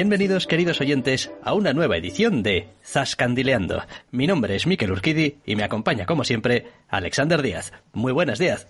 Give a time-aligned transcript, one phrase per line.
[0.00, 3.82] Bienvenidos, queridos oyentes, a una nueva edición de Zascandileando.
[4.10, 7.74] Mi nombre es Miquel Urquidi y me acompaña, como siempre, Alexander Díaz.
[7.92, 8.66] Muy buenas, Díaz.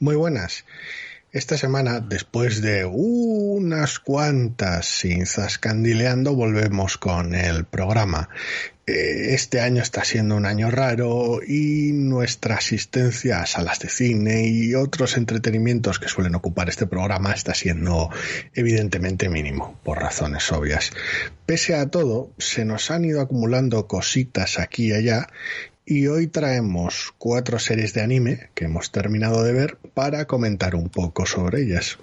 [0.00, 0.64] Muy buenas.
[1.30, 8.28] Esta semana, después de unas cuantas sin zascandileando, volvemos con el programa.
[8.88, 14.46] Eh, este año está siendo un año raro y nuestra asistencia a salas de cine
[14.46, 18.10] y otros entretenimientos que suelen ocupar este programa está siendo
[18.54, 20.92] evidentemente mínimo, por razones obvias.
[21.46, 25.26] Pese a todo, se nos han ido acumulando cositas aquí y allá
[25.84, 30.90] y hoy traemos cuatro series de anime que hemos terminado de ver para comentar un
[30.90, 31.98] poco sobre ellas.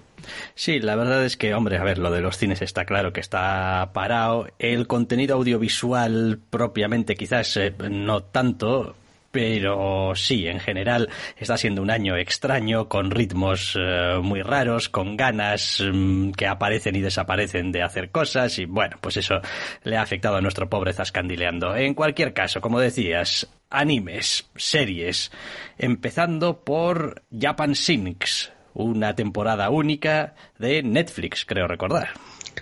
[0.56, 3.20] Sí, la verdad es que, hombre, a ver, lo de los cines está claro que
[3.20, 4.48] está parado.
[4.60, 8.96] El contenido audiovisual propiamente quizás eh, no tanto,
[9.34, 15.18] pero sí, en general está siendo un año extraño, con ritmos eh, muy raros, con
[15.18, 19.42] ganas mm, que aparecen y desaparecen de hacer cosas, y bueno, pues eso
[19.86, 21.76] le ha afectado a nuestro pobre Zascandileando.
[21.76, 25.32] En cualquier caso, como decías, animes, series,
[25.80, 32.10] empezando por Japan Sinks, una temporada única de Netflix, creo recordar.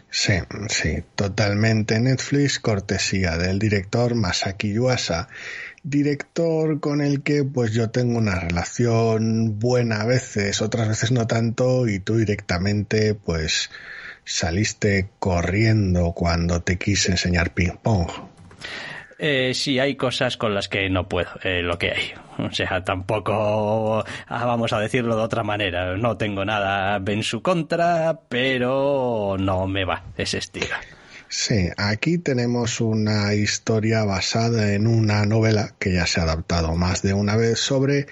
[0.10, 0.34] Sí,
[0.70, 5.30] sí, totalmente Netflix, cortesía del director Masaki Yuasa
[5.84, 11.28] director con el que pues yo tengo una relación buena a veces, otras veces no
[11.28, 13.72] tanto y tú directamente pues
[14.24, 18.10] saliste corriendo cuando te quise enseñar ping pong.
[19.24, 22.12] Eh, sí, hay cosas con las que no puedo, eh, lo que hay.
[22.40, 25.96] O sea, tampoco ah, vamos a decirlo de otra manera.
[25.96, 30.76] No tengo nada en su contra, pero no me va ese estilo.
[31.28, 37.04] Sí, aquí tenemos una historia basada en una novela que ya se ha adaptado más
[37.04, 38.08] de una vez sobre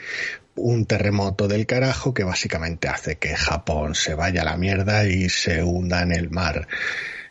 [0.54, 5.28] un terremoto del carajo que básicamente hace que Japón se vaya a la mierda y
[5.30, 6.68] se hunda en el mar.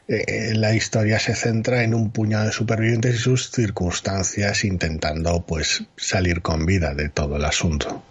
[0.09, 5.85] Eh, la historia se centra en un puñado de supervivientes y sus circunstancias intentando pues
[5.97, 8.03] salir con vida de todo el asunto.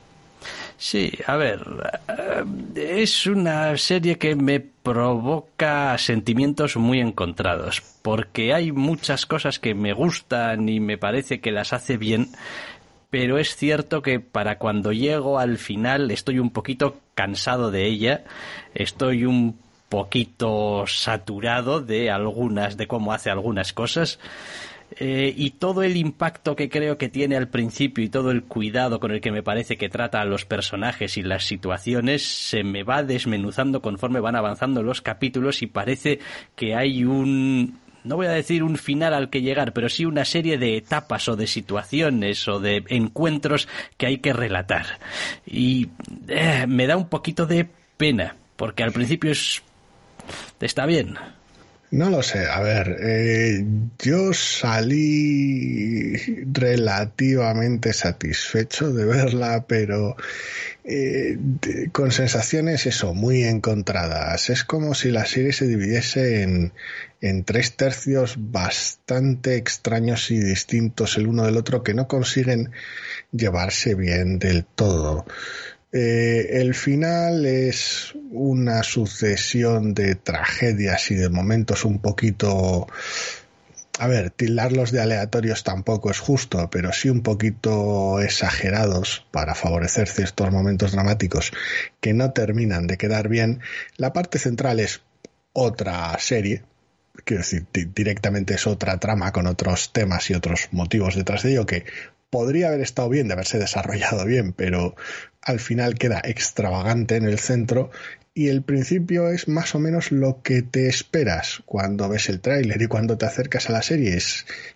[0.77, 1.61] Sí, a ver,
[2.07, 9.73] eh, es una serie que me provoca sentimientos muy encontrados, porque hay muchas cosas que
[9.73, 12.29] me gustan y me parece que las hace bien,
[13.09, 18.23] pero es cierto que para cuando llego al final estoy un poquito cansado de ella,
[18.75, 19.57] estoy un
[19.89, 24.19] poquito saturado de algunas, de cómo hace algunas cosas
[24.99, 29.01] eh, y todo el impacto que creo que tiene al principio y todo el cuidado
[29.01, 32.83] con el que me parece que trata a los personajes y las situaciones se me
[32.83, 36.19] va desmenuzando conforme van avanzando los capítulos y parece
[36.55, 40.23] que hay un no voy a decir un final al que llegar, pero sí una
[40.23, 44.85] serie de etapas o de situaciones o de encuentros que hay que relatar.
[45.45, 45.89] Y
[46.29, 49.61] eh, me da un poquito de pena, porque al principio es...
[50.59, 51.17] está bien,
[51.89, 53.65] no lo sé, a ver, eh,
[53.99, 56.17] yo salí
[56.51, 60.17] relativamente satisfecho de verla, pero
[60.83, 61.38] eh,
[61.93, 64.49] con sensaciones eso, muy encontradas.
[64.49, 66.73] Es como si la serie se dividiese en,
[67.21, 72.71] en tres tercios bastante extraños y distintos el uno del otro que no consiguen
[73.31, 75.25] llevarse bien del todo.
[75.99, 82.88] Eh, el final es una sucesión de tragedias y de momentos un poquito...
[83.97, 90.07] A ver, tildarlos de aleatorios tampoco es justo, pero sí un poquito exagerados para favorecer
[90.07, 91.51] ciertos momentos dramáticos
[92.00, 93.61] que no terminan de quedar bien.
[93.95, 95.01] La parte central es
[95.51, 96.61] otra serie,
[97.25, 101.65] quiero decir, directamente es otra trama con otros temas y otros motivos detrás de ello
[101.65, 101.85] que
[102.38, 104.95] podría haber estado bien de haberse desarrollado bien, pero
[105.42, 107.89] al final queda extravagante en el centro
[108.36, 112.80] y el principio es más o menos lo que te esperas cuando ves el tráiler
[112.80, 114.16] y cuando te acercas a la serie.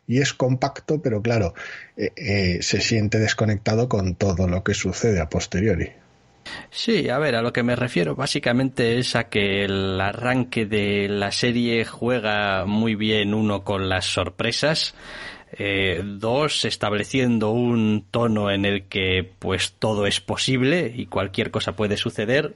[0.08, 1.54] Y es compacto pero claro
[1.96, 5.92] eh, eh, se siente desconectado con todo lo que sucede a posteriori.
[6.72, 11.08] Sí, a ver, a lo que me refiero básicamente es a que el arranque de
[11.08, 14.96] la serie juega muy bien uno con las sorpresas
[15.54, 21.76] Eh, dos, estableciendo un tono en el que pues todo es posible y cualquier cosa
[21.76, 22.56] puede suceder.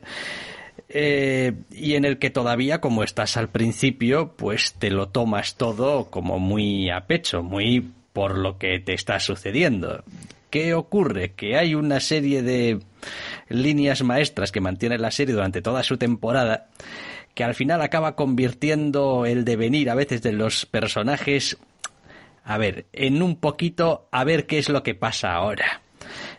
[0.87, 6.09] Eh, y en el que todavía, como estás al principio, pues te lo tomas todo
[6.09, 10.03] como muy a pecho, muy por lo que te está sucediendo.
[10.49, 11.33] ¿Qué ocurre?
[11.33, 12.79] Que hay una serie de
[13.49, 16.69] líneas maestras que mantiene la serie durante toda su temporada
[17.35, 21.57] que al final acaba convirtiendo el devenir a veces de los personajes,
[22.45, 25.81] a ver, en un poquito a ver qué es lo que pasa ahora.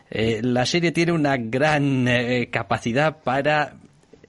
[0.09, 3.75] Eh, la serie tiene una gran eh, capacidad para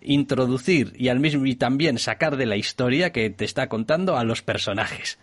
[0.01, 4.25] introducir y al mismo y también sacar de la historia que te está contando a
[4.25, 5.19] los personajes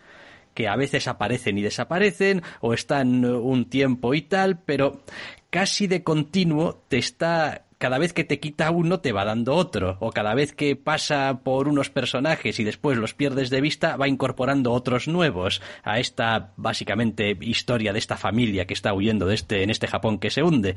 [0.54, 5.04] que a veces aparecen y desaparecen o están un tiempo y tal, pero
[5.50, 9.98] casi de continuo te está cada vez que te quita uno te va dando otro,
[10.00, 14.07] o cada vez que pasa por unos personajes y después los pierdes de vista, va
[14.07, 19.63] incorporando otros nuevos a esta básicamente historia de esta familia que está huyendo de este,
[19.63, 20.75] en este Japón que se hunde.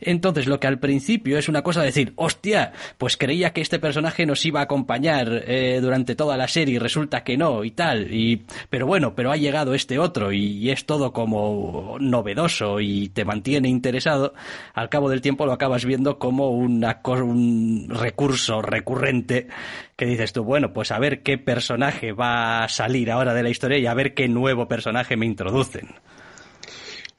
[0.00, 3.78] Entonces, lo que al principio es una cosa de decir, hostia, pues creía que este
[3.78, 7.70] personaje nos iba a acompañar eh, durante toda la serie y resulta que no y
[7.70, 13.08] tal, y, pero bueno, pero ha llegado este otro y, es todo como novedoso y
[13.10, 14.34] te mantiene interesado,
[14.72, 19.48] al cabo del tiempo lo acabas viendo como un recurso recurrente
[19.96, 23.50] que dices tú, bueno, pues a ver qué personaje va a salir ahora de la
[23.50, 25.94] historia y a ver qué nuevo personaje me introducen.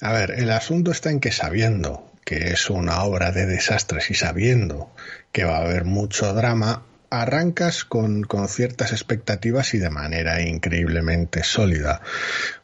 [0.01, 4.15] A ver, el asunto está en que sabiendo que es una obra de desastres y
[4.15, 4.91] sabiendo
[5.31, 11.43] que va a haber mucho drama, arrancas con, con, ciertas expectativas y de manera increíblemente
[11.43, 12.01] sólida.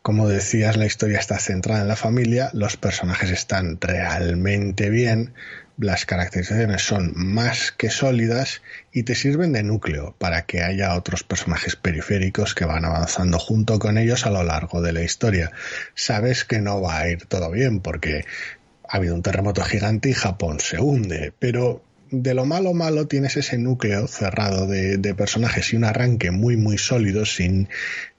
[0.02, 5.34] Como decías, la historia está centrada en la familia, los personajes están realmente bien,
[5.78, 8.62] las caracterizaciones son más que sólidas
[8.92, 13.80] y te sirven de núcleo para que haya otros personajes periféricos que van avanzando junto
[13.80, 15.52] con ellos a lo largo de la historia.
[15.96, 18.26] Sabes que no va a ir todo bien porque
[18.88, 23.38] ha habido un terremoto gigante y Japón se hunde, pero de lo malo malo tienes
[23.38, 27.70] ese núcleo cerrado de, personajes y un arranque muy muy sólido sin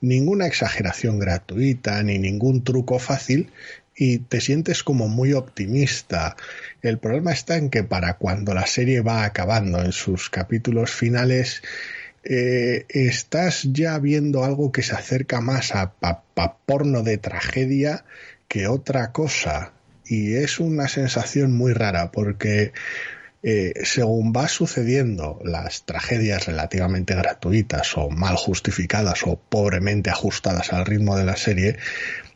[0.00, 3.50] ninguna exageración gratuita ni ningún truco fácil
[3.94, 6.36] y te sientes como muy optimista.
[6.80, 11.62] El problema está en que para cuando la serie va acabando en sus capítulos finales,
[12.24, 15.92] eh, estás ya viendo algo que se acerca más a,
[16.64, 18.04] porno de tragedia
[18.48, 19.72] que otra cosa.
[20.06, 22.72] Y es una sensación muy rara porque
[23.42, 30.86] eh, según va sucediendo las tragedias relativamente gratuitas o mal justificadas o pobremente ajustadas al
[30.86, 31.76] ritmo de la serie,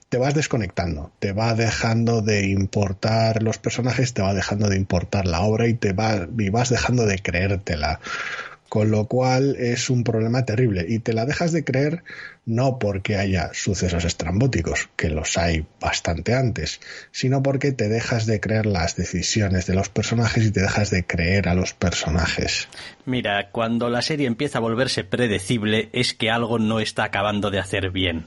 [0.09, 5.27] te vas desconectando, te va dejando de importar los personajes, te va dejando de importar
[5.27, 8.01] la obra y te va, y vas dejando de creértela.
[8.69, 12.03] Con lo cual es un problema terrible y te la dejas de creer
[12.47, 16.81] no porque haya sucesos estrambóticos, que los hay bastante antes,
[17.11, 21.05] sino porque te dejas de creer las decisiones de los personajes y te dejas de
[21.05, 22.69] creer a los personajes.
[23.05, 27.59] Mira, cuando la serie empieza a volverse predecible es que algo no está acabando de
[27.59, 28.27] hacer bien.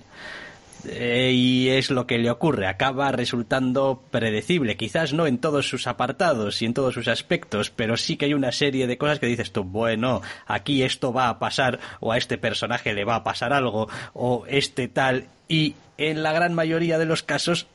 [0.87, 5.87] Eh, y es lo que le ocurre, acaba resultando predecible, quizás no en todos sus
[5.87, 9.25] apartados y en todos sus aspectos, pero sí que hay una serie de cosas que
[9.25, 13.23] dices tú, bueno, aquí esto va a pasar o a este personaje le va a
[13.23, 17.67] pasar algo o este tal y en la gran mayoría de los casos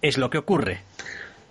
[0.00, 0.80] es lo que ocurre.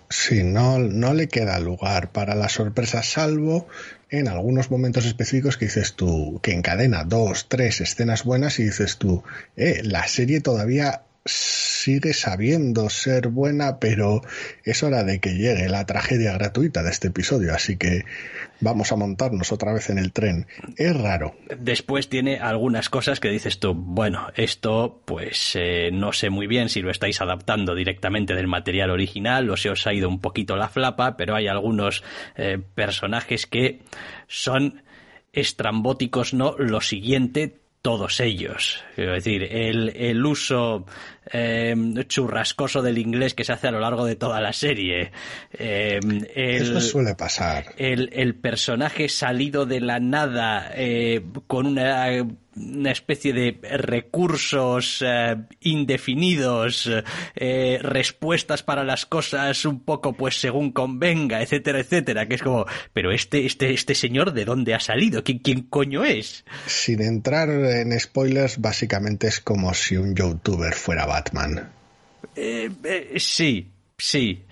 [0.08, 3.66] Sí, no, no le queda lugar para la sorpresa, salvo
[4.08, 8.98] en algunos momentos específicos que dices tú, que encadena dos, tres escenas buenas y dices
[8.98, 9.24] tú,
[9.56, 14.22] eh, la serie todavía sigue sabiendo ser buena, pero
[14.64, 18.04] es hora de que llegue la tragedia gratuita de este episodio, así que
[18.60, 20.46] vamos a montarnos otra vez en el tren.
[20.76, 21.36] Es raro.
[21.58, 26.68] Después tiene algunas cosas que dices tú, bueno, esto pues eh, no sé muy bien
[26.68, 30.56] si lo estáis adaptando directamente del material original o se os ha ido un poquito
[30.56, 32.02] la flapa, pero hay algunos
[32.36, 33.82] eh, personajes que
[34.26, 34.82] son
[35.32, 36.56] estrambóticos, ¿no?
[36.58, 38.82] Lo siguiente, todos ellos.
[38.94, 40.86] Quiero decir, el, el uso
[41.32, 41.74] eh,
[42.06, 45.12] churrascoso del inglés que se hace a lo largo de toda la serie.
[45.52, 45.98] Eh,
[46.34, 47.74] Eso suele pasar.
[47.76, 52.10] El, el, personaje salido de la nada eh, con una
[52.56, 56.90] una especie de recursos eh, indefinidos,
[57.34, 62.66] eh, respuestas para las cosas un poco pues según convenga, etcétera, etcétera, que es como,
[62.92, 66.44] pero este, este, este señor de dónde ha salido, ¿quién, quién coño es?
[66.66, 71.70] Sin entrar en spoilers, básicamente es como si un youtuber fuera Batman.
[72.34, 74.44] Eh, sí, sí.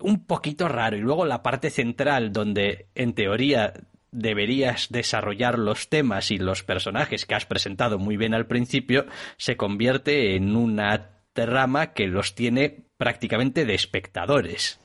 [0.00, 0.96] un poquito raro.
[0.96, 3.72] Y luego la parte central, donde en teoría
[4.12, 9.06] deberías desarrollar los temas y los personajes que has presentado muy bien al principio,
[9.36, 14.80] se convierte en una trama que los tiene prácticamente de espectadores.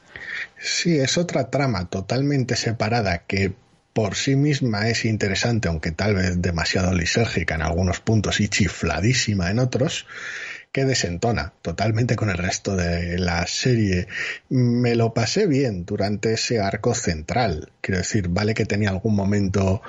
[0.60, 3.54] Sí, es otra trama totalmente separada que
[3.96, 9.50] por sí misma es interesante, aunque tal vez demasiado lisérgica en algunos puntos y chifladísima
[9.50, 10.06] en otros,
[10.76, 14.10] que desentona totalmente con el resto de la serie.
[14.50, 17.72] Me lo pasé bien durante ese arco central.
[17.80, 19.82] Quiero decir, vale que tenía algún momento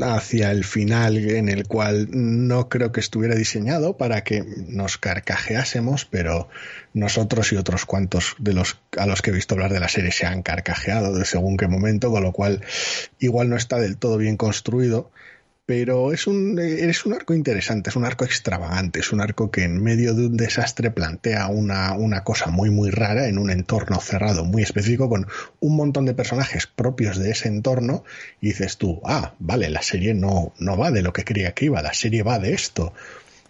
[0.00, 6.06] hacia el final en el cual no creo que estuviera diseñado para que nos carcajeásemos,
[6.06, 6.48] pero
[6.94, 10.10] nosotros y otros cuantos de los a los que he visto hablar de la serie
[10.10, 12.62] se han carcajeado de según qué momento, con lo cual
[13.18, 15.10] igual no está del todo bien construido
[15.68, 19.64] pero es un, es un arco interesante, es un arco extravagante, es un arco que
[19.64, 24.00] en medio de un desastre plantea una, una cosa muy muy rara en un entorno
[24.00, 25.26] cerrado muy específico con
[25.60, 28.02] un montón de personajes propios de ese entorno
[28.40, 31.66] y dices tú, ah, vale, la serie no, no va de lo que creía que
[31.66, 32.94] iba, la serie va de esto.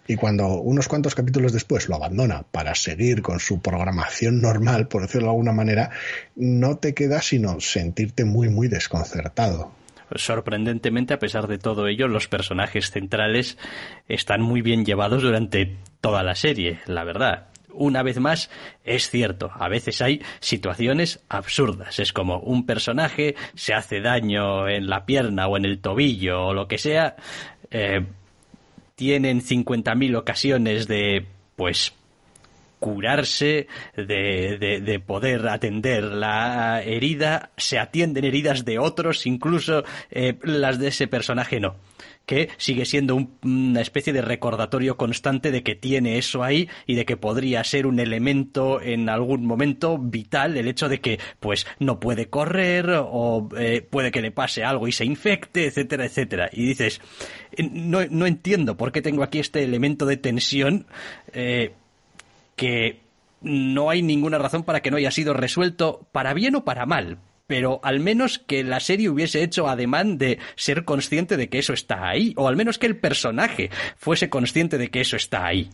[0.09, 5.03] Y cuando unos cuantos capítulos después lo abandona para seguir con su programación normal, por
[5.03, 5.91] decirlo de alguna manera,
[6.35, 9.78] no te queda sino sentirte muy, muy desconcertado
[10.15, 13.59] sorprendentemente, a pesar de todo ello, los personajes centrales
[14.09, 17.49] están muy bien llevados durante toda la serie, la verdad.
[17.73, 18.51] Una vez más,
[18.85, 21.99] es cierto, a veces hay situaciones absurdas.
[22.01, 26.55] Es como un personaje se hace daño en la pierna o en el tobillo o
[26.55, 27.17] lo que sea.
[27.71, 28.05] Eh,
[28.97, 31.95] tienen 50.000 ocasiones de, pues,
[32.79, 33.67] curarse,
[33.97, 40.89] de, de, poder atender la herida, se atienden heridas de otros, incluso eh, las de
[40.89, 41.77] ese personaje no
[42.29, 47.07] que sigue siendo una especie de recordatorio constante de que tiene eso ahí y de
[47.07, 51.99] que podría ser un elemento en algún momento vital el hecho de que pues no
[51.99, 56.51] puede correr o eh, puede que le pase algo y se infecte, etcétera, etcétera.
[56.53, 57.01] Y dices,
[57.57, 60.87] no, no entiendo por qué tengo aquí este elemento de tensión
[61.33, 61.73] eh,
[62.59, 63.01] que
[63.41, 67.21] no hay ninguna razón para que no haya sido resuelto para bien o para mal,
[67.47, 71.73] pero al menos que la serie hubiese hecho ademán de ser consciente de que eso
[71.73, 75.71] está ahí, o al menos que el personaje fuese consciente de que eso está ahí.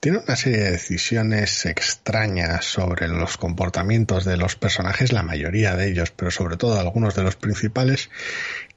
[0.00, 5.90] Tiene una serie de decisiones extrañas sobre los comportamientos de los personajes, la mayoría de
[5.90, 8.10] ellos, pero sobre todo algunos de los principales,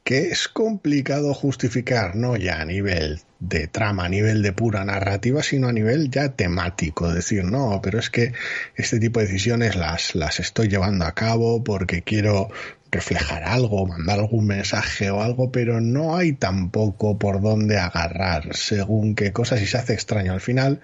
[0.03, 5.41] que es complicado justificar, no ya a nivel de trama, a nivel de pura narrativa,
[5.43, 7.11] sino a nivel ya temático.
[7.11, 8.33] Decir, no, pero es que
[8.75, 12.49] este tipo de decisiones las, las estoy llevando a cabo porque quiero
[12.91, 19.15] reflejar algo, mandar algún mensaje o algo, pero no hay tampoco por dónde agarrar según
[19.15, 20.81] qué cosas y se hace extraño al final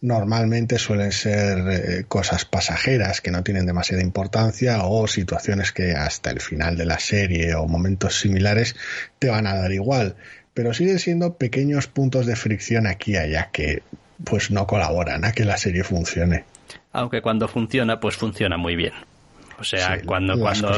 [0.00, 6.30] normalmente suelen ser eh, cosas pasajeras que no tienen demasiada importancia o situaciones que hasta
[6.30, 8.76] el final de la serie o momentos similares
[9.18, 10.16] te van a dar igual,
[10.56, 13.82] pero siguen siendo pequeños puntos de fricción aquí y allá que
[14.24, 16.44] pues no colaboran a que la serie funcione.
[16.92, 18.94] Aunque cuando funciona, pues funciona muy bien.
[19.58, 20.70] O sea, cuando, cuando,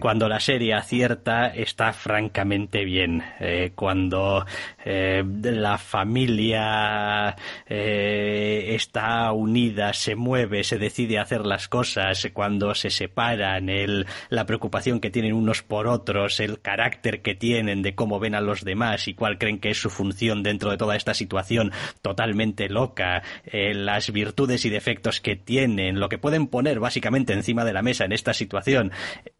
[0.00, 3.22] cuando la serie acierta está francamente bien.
[3.40, 4.46] Eh, cuando
[4.84, 12.88] eh, la familia eh, está unida, se mueve, se decide hacer las cosas, cuando se
[12.88, 18.18] separan, el, la preocupación que tienen unos por otros, el carácter que tienen de cómo
[18.18, 21.12] ven a los demás y cuál creen que es su función dentro de toda esta
[21.12, 27.64] situación totalmente loca, las virtudes y defectos que tienen, lo que pueden poner básicamente encima
[27.64, 28.90] de la mesa en esta situación.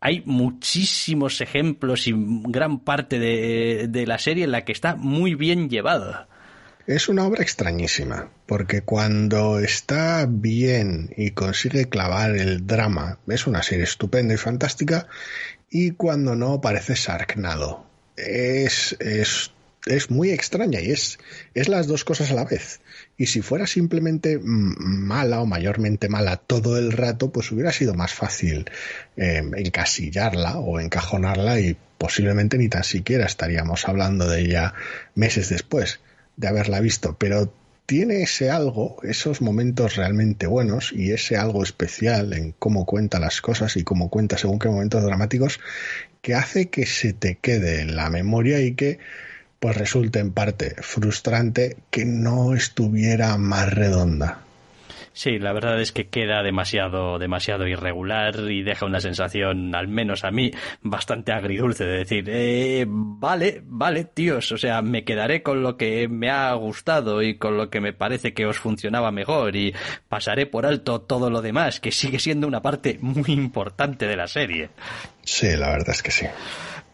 [0.01, 5.35] Hay muchísimos ejemplos y gran parte de, de la serie en la que está muy
[5.35, 6.29] bien llevada.
[6.87, 13.65] Es una obra extrañísima, porque cuando está bien y consigue clavar el drama, es una
[13.65, 15.09] serie estupenda y fantástica,
[15.69, 17.85] y cuando no parece sarcnado.
[18.17, 19.51] Es, es,
[19.87, 21.19] es muy extraña y es,
[21.55, 22.81] es las dos cosas a la vez.
[23.17, 28.13] Y si fuera simplemente mala o mayormente mala todo el rato, pues hubiera sido más
[28.13, 28.69] fácil
[29.17, 34.75] eh, encasillarla o encajonarla y posiblemente ni tan siquiera estaríamos hablando de ella
[35.15, 36.01] meses después
[36.37, 37.17] de haberla visto.
[37.17, 37.53] Pero
[37.87, 43.41] tiene ese algo, esos momentos realmente buenos y ese algo especial en cómo cuenta las
[43.41, 45.61] cosas y cómo cuenta según qué momentos dramáticos
[46.21, 48.99] que hace que se te quede en la memoria y que
[49.61, 54.47] pues resulta en parte frustrante que no estuviera más redonda.
[55.17, 60.25] Sí, la verdad es que queda demasiado, demasiado irregular y deja una sensación, al menos
[60.25, 60.51] a mí,
[60.83, 66.07] bastante agridulce de decir, eh, vale, vale, tíos, o sea, me quedaré con lo que
[66.07, 69.75] me ha gustado y con lo que me parece que os funcionaba mejor y
[70.07, 74.29] pasaré por alto todo lo demás, que sigue siendo una parte muy importante de la
[74.29, 74.69] serie.
[75.23, 76.27] Sí, la verdad es que sí.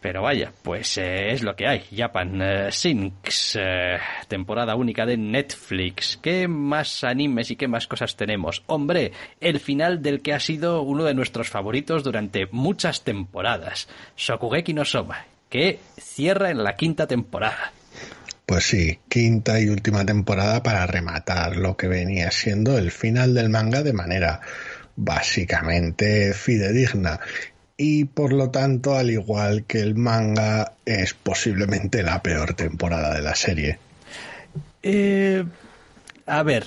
[0.03, 1.85] Pero vaya, pues eh, es lo que hay.
[1.97, 6.19] Japan eh, Sinks, eh, temporada única de Netflix.
[6.21, 8.65] ¿Qué más animes y qué más cosas tenemos?
[8.67, 13.89] Hombre, el final del que ha sido uno de nuestros favoritos durante muchas temporadas.
[14.17, 17.73] Shokugeki no Soma, que cierra en la quinta temporada.
[18.45, 23.51] Pues sí, quinta y última temporada para rematar lo que venía siendo el final del
[23.51, 24.41] manga de manera
[24.97, 27.21] básicamente fidedigna
[27.77, 33.23] y por lo tanto, al igual que el manga, es posiblemente la peor temporada de
[33.23, 33.79] la serie.
[34.83, 35.45] Eh,
[36.27, 36.67] a ver,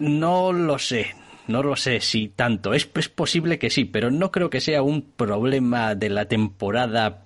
[0.00, 1.14] no lo sé.
[1.48, 2.74] No lo sé si tanto.
[2.74, 7.25] Es, es posible que sí, pero no creo que sea un problema de la temporada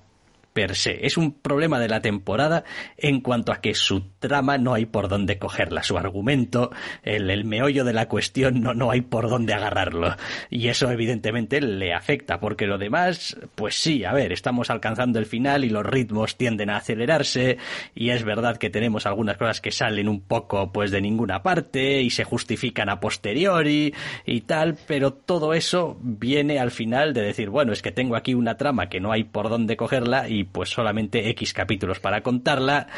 [0.52, 1.06] per se.
[1.06, 2.64] Es un problema de la temporada
[2.96, 6.70] en cuanto a que su trama no hay por dónde cogerla, su argumento,
[7.02, 10.16] el, el, meollo de la cuestión no, no hay por dónde agarrarlo.
[10.50, 15.26] Y eso evidentemente le afecta, porque lo demás, pues sí, a ver, estamos alcanzando el
[15.26, 17.58] final y los ritmos tienden a acelerarse
[17.94, 22.02] y es verdad que tenemos algunas cosas que salen un poco pues de ninguna parte
[22.02, 23.94] y se justifican a posteriori
[24.26, 28.34] y tal, pero todo eso viene al final de decir, bueno, es que tengo aquí
[28.34, 32.88] una trama que no hay por dónde cogerla pues solamente X capítulos para contarla.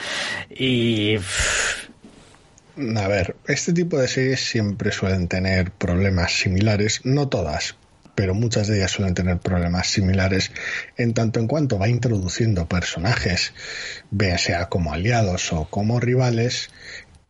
[0.51, 1.17] Y...
[2.97, 7.77] A ver, este tipo de series siempre suelen tener problemas similares, no todas,
[8.15, 10.53] pero muchas de ellas suelen tener problemas similares
[10.97, 13.53] en tanto en cuanto va introduciendo personajes,
[14.11, 16.71] bien sea como aliados o como rivales,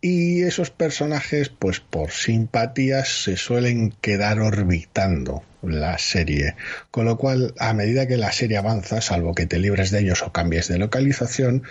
[0.01, 6.55] y esos personajes, pues por simpatías, se suelen quedar orbitando la serie.
[6.91, 10.23] Con lo cual, a medida que la serie avanza, salvo que te libres de ellos
[10.23, 11.63] o cambies de localización,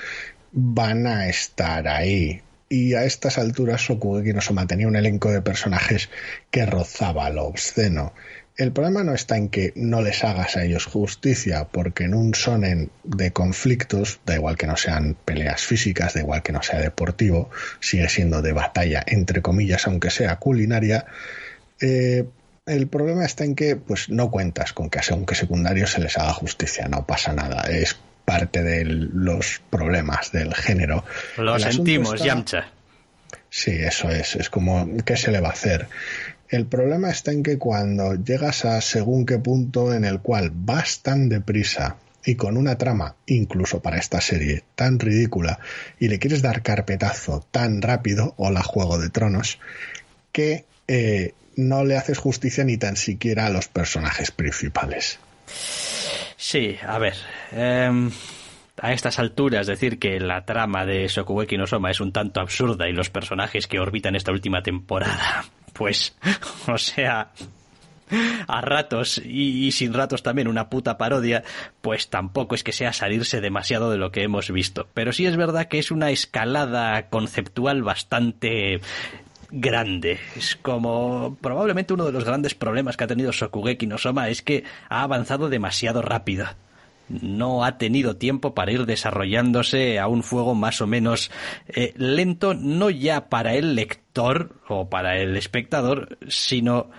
[0.51, 2.41] van a estar ahí.
[2.69, 6.09] Y a estas alturas, Sokugeki no Soma tenía un elenco de personajes
[6.51, 8.13] que rozaba lo obsceno.
[8.57, 12.35] El problema no está en que no les hagas a ellos justicia, porque en un
[12.35, 16.79] sonen de conflictos, da igual que no sean peleas físicas, da igual que no sea
[16.79, 21.05] deportivo, sigue siendo de batalla, entre comillas, aunque sea culinaria,
[21.79, 22.25] eh,
[22.65, 26.33] el problema está en que pues no cuentas con que aunque secundario se les haga
[26.33, 31.03] justicia, no pasa nada, es parte de los problemas del género.
[31.37, 32.71] Lo sentimos, Yamcha.
[33.49, 35.87] Sí, eso es, es como, ¿qué se le va a hacer?
[36.47, 41.01] El problema está en que cuando llegas a según qué punto en el cual vas
[41.01, 45.59] tan deprisa y con una trama, incluso para esta serie, tan ridícula,
[45.99, 49.59] y le quieres dar carpetazo tan rápido, o la Juego de Tronos,
[50.31, 51.33] que eh,
[51.67, 55.19] no le haces justicia ni tan siquiera a los personajes principales.
[56.37, 57.15] Sí, a ver.
[57.51, 58.11] Em,
[58.81, 62.89] a estas alturas decir que la trama de Shokugeki no Soma es un tanto absurda
[62.89, 66.15] y los personajes que orbitan esta última temporada pues,
[66.67, 67.31] o sea,
[68.47, 71.43] a ratos y, sin ratos también una puta parodia,
[71.81, 74.87] pues tampoco es que sea salirse demasiado de lo que hemos visto.
[74.93, 78.81] Pero sí es verdad que es una escalada conceptual bastante
[79.51, 80.19] grande.
[80.35, 84.41] Es como probablemente uno de los grandes problemas que ha tenido Sokugeki no Soma es
[84.41, 86.47] que ha avanzado demasiado rápido
[87.21, 91.31] no ha tenido tiempo para ir desarrollándose a un fuego más o menos
[91.67, 96.89] eh, lento, no ya para el lector o para el espectador, sino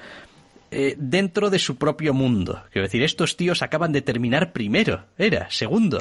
[0.71, 2.63] eh, dentro de su propio mundo.
[2.73, 6.01] Quiero decir, estos tíos acaban de terminar primero, era, segundo.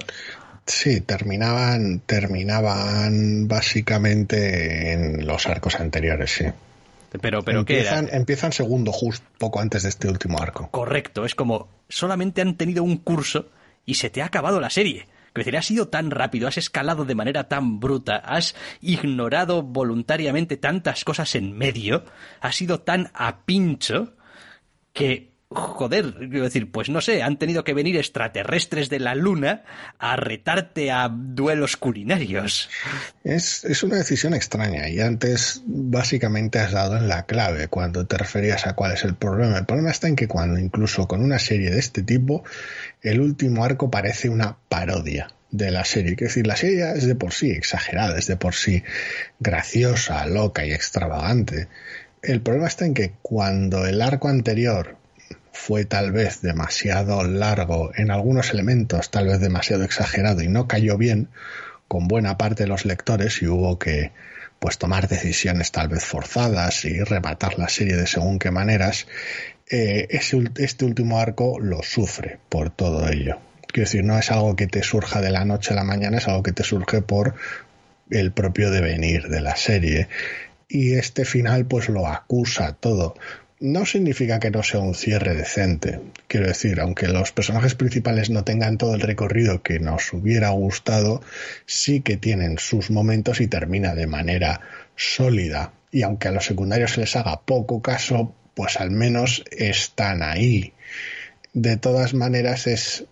[0.71, 6.45] Sí, terminaban, terminaban básicamente en los arcos anteriores, sí.
[7.21, 10.69] Pero, pero empiezan, ¿qué Empiezan segundo, justo poco antes de este último arco.
[10.71, 13.49] Correcto, es como solamente han tenido un curso
[13.85, 15.07] y se te ha acabado la serie.
[15.33, 20.55] Que decir, has sido tan rápido, has escalado de manera tan bruta, has ignorado voluntariamente
[20.55, 22.05] tantas cosas en medio,
[22.39, 24.13] has sido tan a pincho
[24.93, 29.63] que joder, quiero decir, pues no sé, han tenido que venir extraterrestres de la luna
[29.99, 32.69] a retarte a duelos culinarios.
[33.23, 38.17] Es, es una decisión extraña y antes básicamente has dado en la clave cuando te
[38.17, 39.57] referías a cuál es el problema.
[39.57, 42.43] El problema está en que cuando incluso con una serie de este tipo,
[43.01, 46.13] el último arco parece una parodia de la serie.
[46.13, 48.83] Es decir, la serie es de por sí exagerada, es de por sí
[49.39, 51.67] graciosa, loca y extravagante.
[52.21, 55.00] El problema está en que cuando el arco anterior
[55.51, 60.97] fue tal vez demasiado largo en algunos elementos, tal vez demasiado exagerado y no cayó
[60.97, 61.29] bien
[61.87, 64.11] con buena parte de los lectores y hubo que
[64.59, 69.07] pues tomar decisiones tal vez forzadas y rematar la serie de según qué maneras,
[69.69, 73.39] eh, este último arco lo sufre por todo ello.
[73.67, 76.27] Quiero decir, no es algo que te surja de la noche a la mañana, es
[76.27, 77.35] algo que te surge por
[78.09, 80.09] el propio devenir de la serie.
[80.67, 83.15] Y este final pues lo acusa todo
[83.61, 86.01] no significa que no sea un cierre decente.
[86.27, 91.21] Quiero decir, aunque los personajes principales no tengan todo el recorrido que nos hubiera gustado,
[91.67, 94.61] sí que tienen sus momentos y termina de manera
[94.95, 95.73] sólida.
[95.91, 100.73] Y aunque a los secundarios se les haga poco caso, pues al menos están ahí.
[101.53, 103.05] De todas maneras es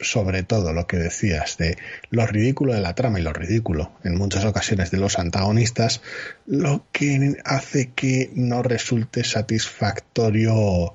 [0.00, 1.76] sobre todo lo que decías de
[2.10, 6.02] lo ridículo de la trama y lo ridículo en muchas ocasiones de los antagonistas,
[6.46, 10.94] lo que hace que no resulte satisfactorio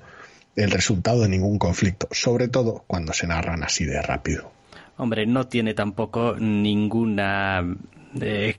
[0.56, 4.52] el resultado de ningún conflicto, sobre todo cuando se narran así de rápido.
[4.96, 7.62] Hombre, no tiene tampoco ninguna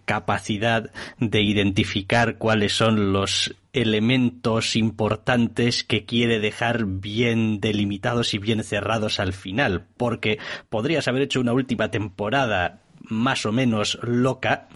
[0.06, 8.64] capacidad de identificar cuáles son los elementos importantes que quiere dejar bien delimitados y bien
[8.64, 14.68] cerrados al final, porque podrías haber hecho una última temporada más o menos loca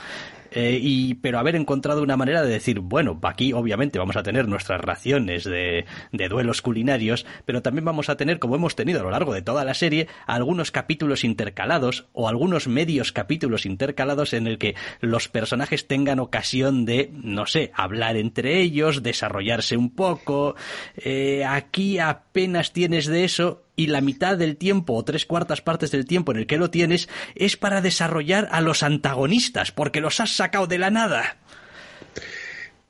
[0.52, 4.48] eh, y, pero haber encontrado una manera de decir, bueno, aquí obviamente vamos a tener
[4.48, 9.04] nuestras raciones de, de duelos culinarios, pero también vamos a tener, como hemos tenido a
[9.04, 14.48] lo largo de toda la serie, algunos capítulos intercalados o algunos medios capítulos intercalados en
[14.48, 20.56] el que los personajes tengan ocasión de, no sé, hablar entre ellos, desarrollarse un poco.
[20.98, 25.92] Eh, aquí apenas tienes de eso y la mitad del tiempo o tres cuartas partes
[25.92, 30.20] del tiempo en el que lo tienes es para desarrollar a los antagonistas, porque los
[30.20, 31.38] has sacado de la nada.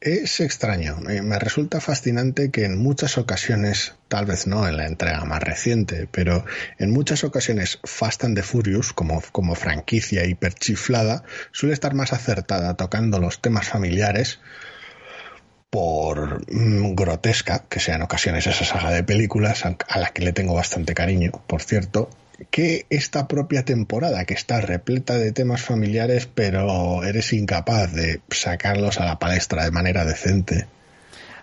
[0.01, 0.97] Es extraño.
[1.11, 5.43] Eh, me resulta fascinante que en muchas ocasiones, tal vez no en la entrega más
[5.43, 6.43] reciente, pero
[6.79, 12.75] en muchas ocasiones Fast and the Furious, como, como franquicia hiperchiflada, suele estar más acertada
[12.77, 14.39] tocando los temas familiares
[15.71, 20.33] por mm, grotesca que sea en ocasiones esa saga de películas, a la que le
[20.33, 22.09] tengo bastante cariño, por cierto,
[22.49, 28.99] que esta propia temporada, que está repleta de temas familiares, pero eres incapaz de sacarlos
[28.99, 30.67] a la palestra de manera decente.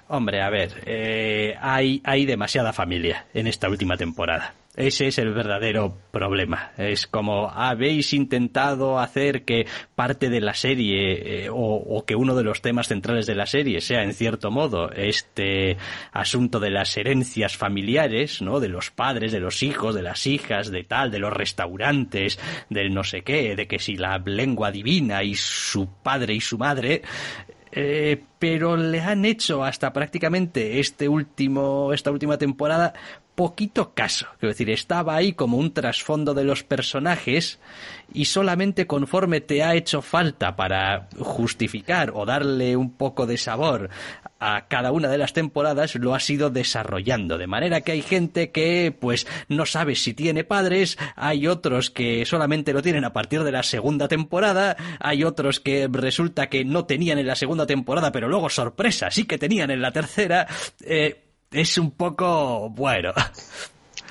[0.08, 4.54] Hombre, a ver, eh, hay, hay demasiada familia en esta última temporada.
[4.78, 6.70] Ese es el verdadero problema.
[6.78, 12.44] Es como habéis intentado hacer que parte de la serie eh, o, que uno de
[12.44, 15.78] los temas centrales de la serie sea en cierto modo este
[16.12, 18.60] asunto de las herencias familiares, ¿no?
[18.60, 22.38] De los padres, de los hijos, de las hijas, de tal, de los restaurantes,
[22.70, 26.56] del no sé qué, de que si la lengua divina y su padre y su
[26.56, 27.02] madre,
[27.72, 32.94] eh, pero le han hecho hasta prácticamente este último, esta última temporada
[33.38, 34.26] poquito caso.
[34.40, 37.60] Quiero decir, estaba ahí como un trasfondo de los personajes
[38.12, 43.90] y solamente conforme te ha hecho falta para justificar o darle un poco de sabor
[44.40, 47.38] a cada una de las temporadas lo has ido desarrollando.
[47.38, 52.24] De manera que hay gente que pues no sabe si tiene padres, hay otros que
[52.24, 56.86] solamente lo tienen a partir de la segunda temporada, hay otros que resulta que no
[56.86, 60.48] tenían en la segunda temporada, pero luego sorpresa, sí que tenían en la tercera.
[60.84, 63.12] Eh, es un poco bueno.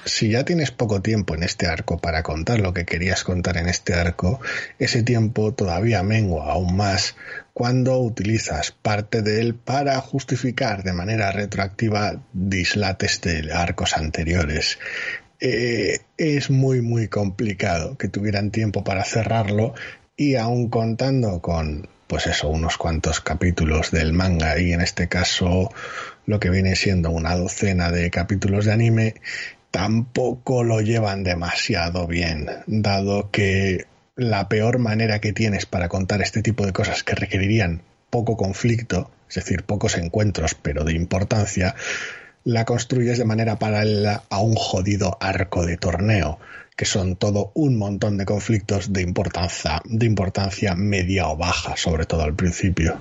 [0.06, 3.68] Si ya tienes poco tiempo en este arco para contar lo que querías contar en
[3.68, 4.40] este arco,
[4.80, 7.16] ese tiempo todavía mengua aún más
[7.54, 14.80] cuando utilizas parte de él para justificar de manera retroactiva dislates de arcos anteriores.
[15.40, 19.76] Eh, es muy muy complicado que tuvieran tiempo para cerrarlo
[20.16, 25.70] y aún contando con pues eso, unos cuantos capítulos del manga y en este caso
[26.28, 29.16] lo que viene siendo una docena de capítulos de anime,
[29.72, 33.86] tampoco lo llevan demasiado bien, dado que
[34.16, 39.10] la peor manera que tienes para contar este tipo de cosas que requerirían poco conflicto,
[39.30, 41.76] es decir, pocos encuentros, pero de importancia,
[42.44, 46.40] la construyes de manera paralela a un jodido arco de torneo,
[46.76, 52.06] que son todo un montón de conflictos de importancia, de importancia media o baja, sobre
[52.06, 53.00] todo al principio.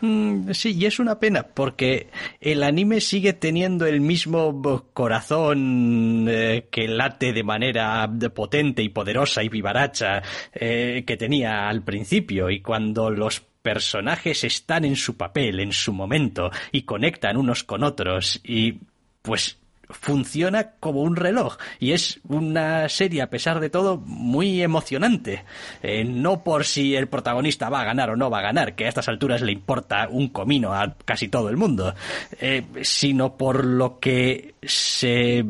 [0.00, 2.08] Mm, sí, y es una pena porque
[2.40, 9.42] el anime sigue teniendo el mismo corazón eh, que late de manera potente y poderosa
[9.42, 12.50] y vivaracha eh, que tenía al principio.
[12.50, 17.82] Y cuando los personajes están en su papel, en su momento y conectan unos con
[17.82, 18.78] otros y
[19.22, 19.58] pues
[19.90, 21.56] funciona como un reloj.
[21.78, 25.44] Y es una serie a pesar de todo muy emocionante.
[25.82, 28.86] Eh, no por si el protagonista va a ganar o no va a ganar que
[28.86, 31.94] a estas alturas le importa un comino a casi todo el mundo
[32.40, 35.44] eh, sino por lo que se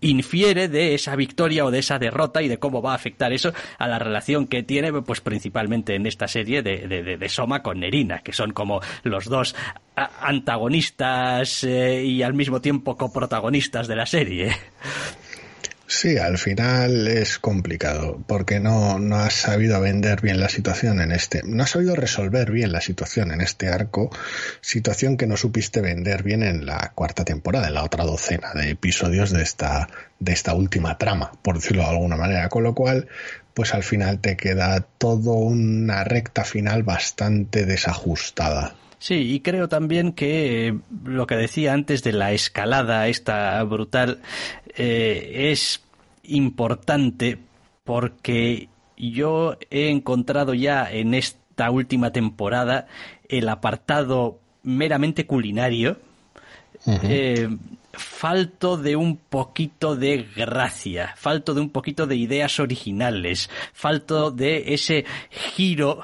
[0.00, 3.52] infiere de esa victoria o de esa derrota y de cómo va a afectar eso
[3.78, 8.20] a la relación que tiene, pues principalmente en esta serie de, de, Soma con Nerina,
[8.20, 9.54] que son como los dos
[9.96, 14.56] antagonistas eh, y al mismo tiempo coprotagonistas de la serie.
[15.88, 21.12] Sí, al final es complicado porque no, no has sabido vender bien la situación en
[21.12, 24.10] este, no has sabido resolver bien la situación en este arco,
[24.60, 28.70] situación que no supiste vender bien en la cuarta temporada, en la otra docena de
[28.70, 33.06] episodios de esta, de esta última trama, por decirlo de alguna manera, con lo cual,
[33.54, 38.74] pues al final te queda todo una recta final bastante desajustada.
[38.98, 44.20] Sí, y creo también que lo que decía antes de la escalada esta brutal
[44.76, 45.82] eh, es
[46.22, 47.38] importante
[47.84, 52.86] porque yo he encontrado ya en esta última temporada
[53.28, 55.98] el apartado meramente culinario
[56.86, 57.48] eh,
[57.92, 64.74] falto de un poquito de gracia, falto de un poquito de ideas originales, falto de
[64.74, 66.00] ese giro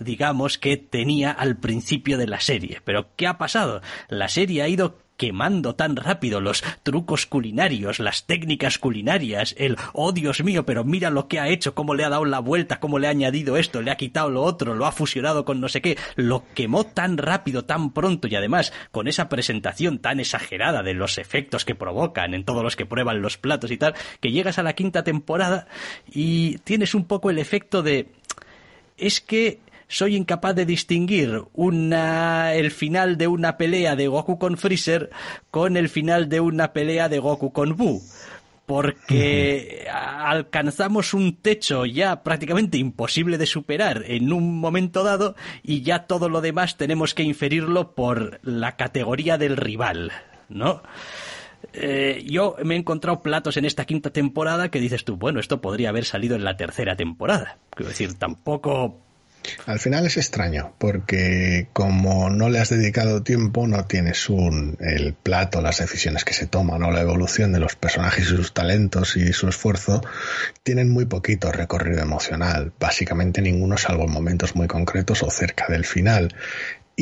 [0.00, 2.80] digamos, que tenía al principio de la serie.
[2.84, 3.82] Pero ¿qué ha pasado?
[4.08, 10.12] La serie ha ido quemando tan rápido los trucos culinarios, las técnicas culinarias, el oh
[10.12, 12.98] Dios mío, pero mira lo que ha hecho, cómo le ha dado la vuelta, cómo
[12.98, 15.82] le ha añadido esto, le ha quitado lo otro, lo ha fusionado con no sé
[15.82, 20.94] qué, lo quemó tan rápido, tan pronto y además con esa presentación tan exagerada de
[20.94, 24.58] los efectos que provocan en todos los que prueban los platos y tal, que llegas
[24.58, 25.66] a la quinta temporada
[26.10, 28.08] y tienes un poco el efecto de
[28.96, 34.56] es que soy incapaz de distinguir una, el final de una pelea de Goku con
[34.56, 35.10] Freezer
[35.50, 38.00] con el final de una pelea de Goku con Buu
[38.66, 46.06] porque alcanzamos un techo ya prácticamente imposible de superar en un momento dado y ya
[46.06, 50.12] todo lo demás tenemos que inferirlo por la categoría del rival,
[50.48, 50.84] ¿no?
[51.72, 55.60] Eh, yo me he encontrado platos en esta quinta temporada que dices tú, bueno, esto
[55.60, 57.58] podría haber salido en la tercera temporada.
[57.70, 59.00] Quiero decir, tampoco
[59.66, 65.14] al final es extraño, porque como no le has dedicado tiempo, no tienes un, el
[65.14, 69.16] plato, las decisiones que se toman o la evolución de los personajes y sus talentos
[69.16, 70.02] y su esfuerzo,
[70.62, 75.84] tienen muy poquito recorrido emocional, básicamente ninguno salvo en momentos muy concretos o cerca del
[75.84, 76.34] final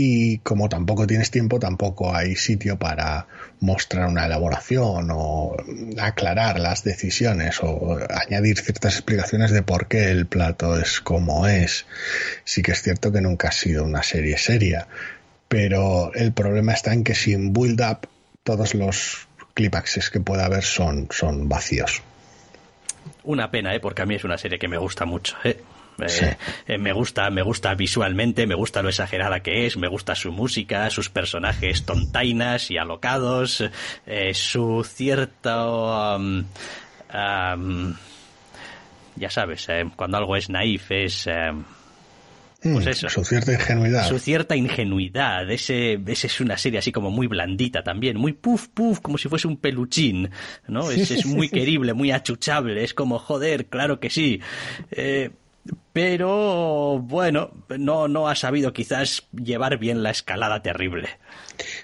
[0.00, 3.26] y como tampoco tienes tiempo, tampoco hay sitio para
[3.58, 5.56] mostrar una elaboración o
[6.00, 11.84] aclarar las decisiones o añadir ciertas explicaciones de por qué el plato es como es.
[12.44, 14.86] Sí que es cierto que nunca ha sido una serie seria,
[15.48, 18.08] pero el problema está en que sin build up
[18.44, 22.02] todos los clipaxes que pueda haber son, son vacíos.
[23.24, 23.80] Una pena, ¿eh?
[23.80, 25.36] porque a mí es una serie que me gusta mucho.
[25.42, 25.60] ¿eh?
[26.00, 30.14] Eh, eh, me gusta, me gusta visualmente, me gusta lo exagerada que es, me gusta
[30.14, 33.64] su música, sus personajes tontainas y alocados,
[34.06, 36.44] eh, su cierto um,
[37.12, 37.94] um,
[39.16, 43.08] ya sabes, cuando algo es naif es mm, pues eso.
[43.08, 44.08] Su cierta ingenuidad.
[44.08, 45.50] Su cierta ingenuidad.
[45.50, 48.16] Ese, ese es una serie así como muy blandita también.
[48.16, 50.30] Muy puff, puff, como si fuese un peluchín.
[50.68, 50.88] ¿no?
[50.90, 52.84] Es, es muy querible, muy achuchable.
[52.84, 54.40] Es como, joder, claro que sí.
[54.92, 55.30] Eh,
[55.92, 61.08] pero bueno, no, no ha sabido quizás llevar bien la escalada terrible.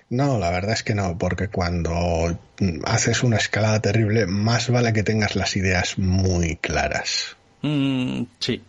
[0.09, 2.38] No, la verdad es que no, porque cuando
[2.85, 7.37] haces una escalada terrible, más vale que tengas las ideas muy claras.
[7.62, 8.62] Mm, sí,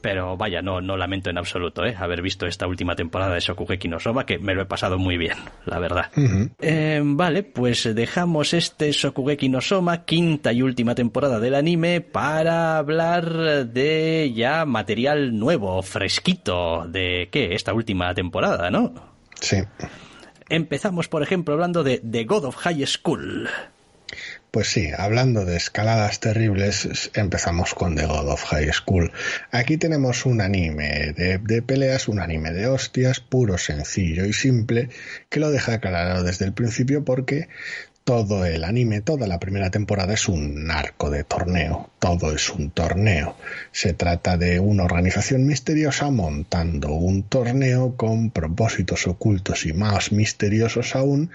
[0.00, 1.94] pero vaya, no, no lamento en absoluto ¿eh?
[1.98, 5.16] haber visto esta última temporada de Shokugeki no Soma, que me lo he pasado muy
[5.16, 6.10] bien, la verdad.
[6.60, 12.78] Eh, vale, pues dejamos este Shokugeki no Soma, quinta y última temporada del anime, para
[12.78, 18.92] hablar de ya material nuevo, fresquito, de qué, esta última temporada, ¿no?
[19.40, 19.58] Sí.
[20.48, 23.48] Empezamos, por ejemplo, hablando de The God of High School.
[24.52, 29.10] Pues sí, hablando de escaladas terribles, empezamos con The God of High School.
[29.50, 34.90] Aquí tenemos un anime de, peleas, un anime de hostias, puro, sencillo y simple,
[35.30, 37.48] que lo deja claro desde el principio porque
[38.04, 42.70] todo el anime, toda la primera temporada es un arco de torneo, todo es un
[42.70, 43.36] torneo.
[43.70, 50.94] Se trata de una organización misteriosa montando un torneo con propósitos ocultos y más misteriosos
[50.94, 51.30] aún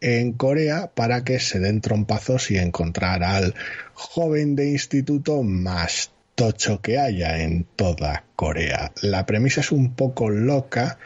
[0.00, 3.54] en Corea para que se den trompazos y encontrar al
[3.94, 8.92] joven de instituto más tocho que haya en toda Corea.
[9.02, 10.98] La premisa es un poco loca,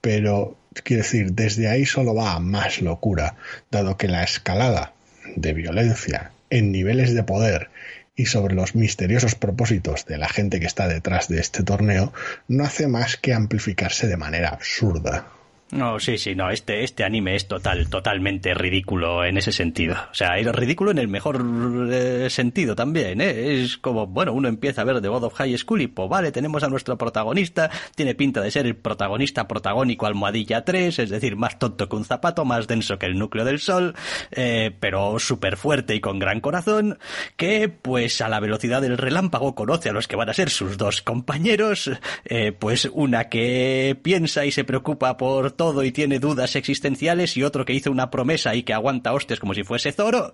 [0.00, 3.36] pero quiero decir, desde ahí solo va a más locura,
[3.70, 4.94] dado que la escalada
[5.36, 7.70] de violencia en niveles de poder
[8.16, 12.12] y sobre los misteriosos propósitos de la gente que está detrás de este torneo
[12.48, 15.26] no hace más que amplificarse de manera absurda.
[15.72, 19.94] No, sí, sí, no, este, este anime es total, totalmente ridículo en ese sentido.
[20.10, 21.44] O sea, es ridículo en el mejor
[21.92, 23.62] eh, sentido también, ¿eh?
[23.62, 26.32] Es como, bueno, uno empieza a ver The God of High School y pues vale,
[26.32, 31.36] tenemos a nuestro protagonista, tiene pinta de ser el protagonista protagónico almohadilla 3, es decir,
[31.36, 33.94] más tonto que un zapato, más denso que el núcleo del sol,
[34.32, 36.98] eh, pero súper fuerte y con gran corazón,
[37.36, 40.76] que pues a la velocidad del relámpago conoce a los que van a ser sus
[40.76, 41.92] dos compañeros,
[42.24, 47.42] eh, pues una que piensa y se preocupa por todo y tiene dudas existenciales y
[47.42, 50.32] otro que hizo una promesa y que aguanta hostes como si fuese Zoro.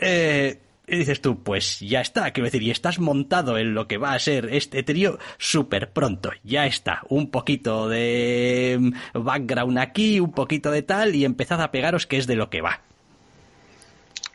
[0.00, 0.58] Eh,
[0.88, 4.12] y dices tú, pues ya está, quiero decir, y estás montado en lo que va
[4.12, 10.32] a ser este trío súper pronto, ya está, un poquito de mm, background aquí, un
[10.32, 12.80] poquito de tal, y empezad a pegaros que es de lo que va.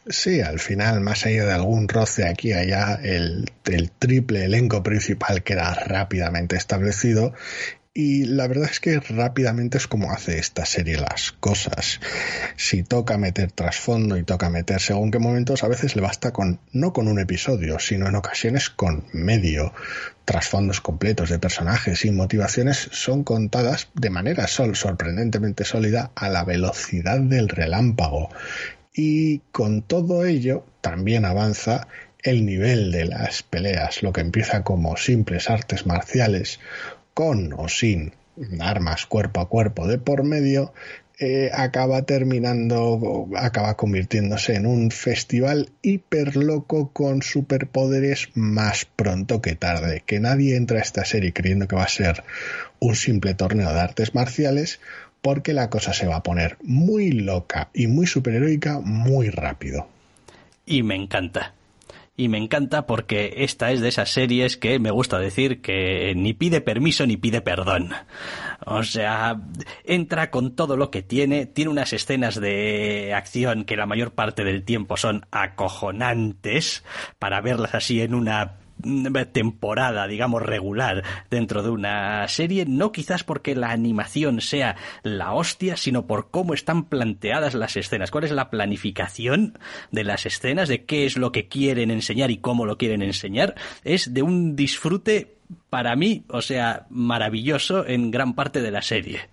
[0.08, 4.82] Sí, al final, más allá de algún roce aquí y allá, el, el triple elenco
[4.82, 7.34] principal queda rápidamente establecido
[7.98, 12.02] y la verdad es que rápidamente es como hace esta serie las cosas.
[12.58, 16.60] Si toca meter trasfondo y toca meter según qué momentos, a veces le basta con,
[16.74, 19.74] no con un episodio, sino en ocasiones con medio.
[20.26, 26.44] Trasfondos completos de personajes y motivaciones son contadas de manera sol, sorprendentemente sólida a la
[26.44, 28.28] velocidad del relámpago.
[28.94, 31.88] Y con todo ello también avanza
[32.26, 36.60] el nivel de las peleas, lo que empieza como simples artes marciales
[37.16, 38.14] con o sin
[38.60, 40.74] armas cuerpo a cuerpo de por medio,
[41.18, 49.56] eh, acaba terminando, acaba convirtiéndose en un festival hiper loco con superpoderes más pronto que
[49.56, 50.04] tarde.
[50.06, 52.26] Que nadie entra a esta serie creyendo que va a ser
[52.80, 54.82] un simple torneo de artes marciales,
[55.22, 59.88] porque la cosa se va a poner muy loca y muy superheroica muy rápido.
[60.66, 61.54] Y me encanta
[62.18, 66.34] y me encanta porque esta es de esas series que me gusta decir que ni
[66.34, 67.92] pide permiso ni pide perdón.
[68.66, 69.42] O sea,
[69.84, 74.44] entra con todo lo que tiene, tiene unas escenas de acción que la mayor parte
[74.44, 76.84] del tiempo son acojonantes
[77.20, 78.60] para verlas así en una
[79.32, 85.78] temporada, digamos, regular dentro de una serie, no quizás porque la animación sea la hostia,
[85.78, 89.58] sino por cómo están planteadas las escenas, cuál es la planificación
[89.92, 93.56] de las escenas, de qué es lo que quieren enseñar y cómo lo quieren enseñar,
[93.84, 95.36] es de un disfrute
[95.70, 99.30] para mí, o sea, maravilloso en gran parte de la serie.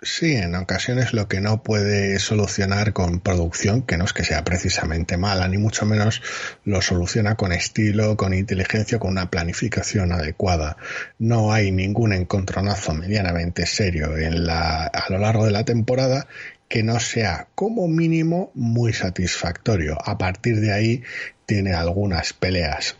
[0.00, 4.44] Sí, en ocasiones lo que no puede solucionar con producción, que no es que sea
[4.44, 6.22] precisamente mala, ni mucho menos
[6.64, 10.76] lo soluciona con estilo, con inteligencia, con una planificación adecuada.
[11.18, 16.28] No hay ningún encontronazo medianamente serio a lo largo de la temporada
[16.68, 19.98] que no sea como mínimo muy satisfactorio.
[20.04, 21.02] A partir de ahí
[21.44, 22.96] tiene algunas peleas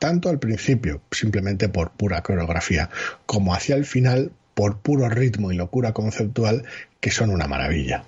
[0.00, 2.90] tanto al principio, simplemente por pura coreografía,
[3.24, 6.64] como hacia el final por puro ritmo y locura conceptual
[7.00, 8.04] que son una maravilla.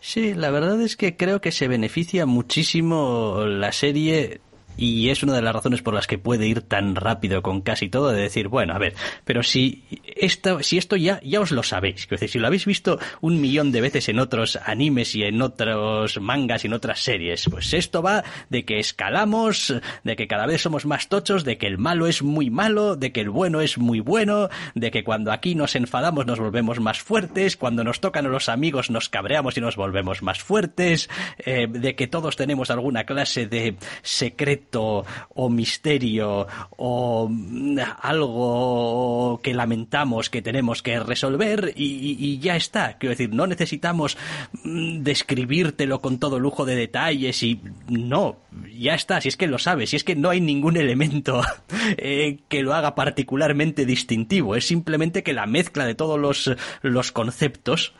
[0.00, 4.40] Sí, la verdad es que creo que se beneficia muchísimo la serie
[4.76, 7.88] y es una de las razones por las que puede ir tan rápido con casi
[7.88, 9.84] todo de decir, bueno, a ver, pero si
[10.16, 13.72] esto, si esto ya, ya os lo sabéis, que si lo habéis visto un millón
[13.72, 18.02] de veces en otros animes y en otros mangas y en otras series, pues esto
[18.02, 22.06] va de que escalamos, de que cada vez somos más tochos, de que el malo
[22.06, 25.74] es muy malo, de que el bueno es muy bueno, de que cuando aquí nos
[25.76, 29.76] enfadamos nos volvemos más fuertes, cuando nos tocan a los amigos nos cabreamos y nos
[29.76, 31.08] volvemos más fuertes,
[31.38, 39.54] eh, de que todos tenemos alguna clase de secreto o misterio o mm, algo que
[39.54, 42.98] lamentamos que tenemos que resolver y, ya está.
[42.98, 44.16] Quiero decir, no necesitamos
[44.64, 48.36] mm, describírtelo con todo lujo de detalles y no,
[48.76, 51.42] ya está, si es que lo sabes, si es que no hay ningún elemento
[51.96, 56.50] eh, que lo haga particularmente distintivo, es simplemente que la mezcla de todos los,
[56.82, 57.94] los conceptos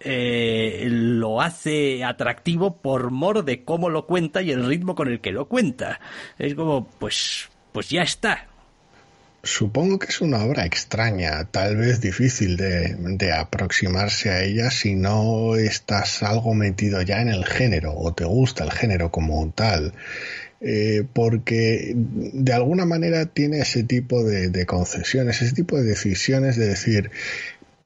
[0.00, 5.20] eh, lo hace atractivo por mor de cómo lo cuenta y el ritmo con el
[5.20, 6.00] que lo cuenta.
[6.38, 8.46] Es como, pues, pues ya está.
[9.42, 14.96] Supongo que es una obra extraña, tal vez difícil de, de, aproximarse a ella si
[14.96, 19.94] no estás algo metido ya en el género o te gusta el género como tal.
[20.60, 26.56] Eh, porque de alguna manera tiene ese tipo de, de concesiones, ese tipo de decisiones
[26.56, 27.12] de decir,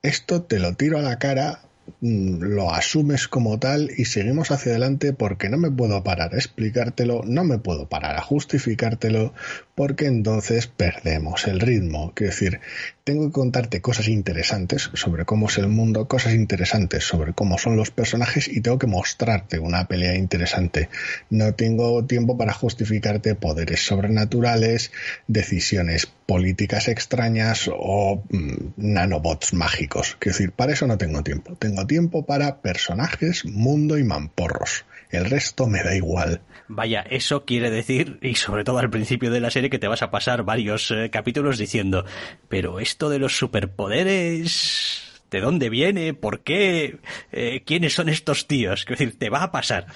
[0.02, 1.60] esto te lo tiro a la cara
[2.00, 7.22] lo asumes como tal y seguimos hacia adelante porque no me puedo parar a explicártelo,
[7.24, 9.32] no me puedo parar a justificártelo,
[9.74, 12.12] porque entonces perdemos el ritmo.
[12.14, 12.60] Quiero decir,
[13.04, 17.76] tengo que contarte cosas interesantes sobre cómo es el mundo, cosas interesantes sobre cómo son
[17.76, 20.88] los personajes y tengo que mostrarte una pelea interesante.
[21.30, 24.92] No tengo tiempo para justificarte poderes sobrenaturales,
[25.26, 30.16] decisiones políticas extrañas o mm, nanobots mágicos.
[30.18, 31.56] Quiero decir, para eso no tengo tiempo.
[31.56, 34.84] Tengo tiempo para personajes, mundo y mamporros.
[35.12, 36.40] El resto me da igual.
[36.68, 40.02] Vaya, eso quiere decir, y sobre todo al principio de la serie, que te vas
[40.02, 42.04] a pasar varios eh, capítulos diciendo,
[42.48, 45.08] pero esto de los superpoderes...
[45.30, 46.12] ¿De dónde viene?
[46.12, 46.98] ¿Por qué?
[47.32, 48.80] Eh, ¿Quiénes son estos tíos?
[48.82, 49.86] Es decir, te va a pasar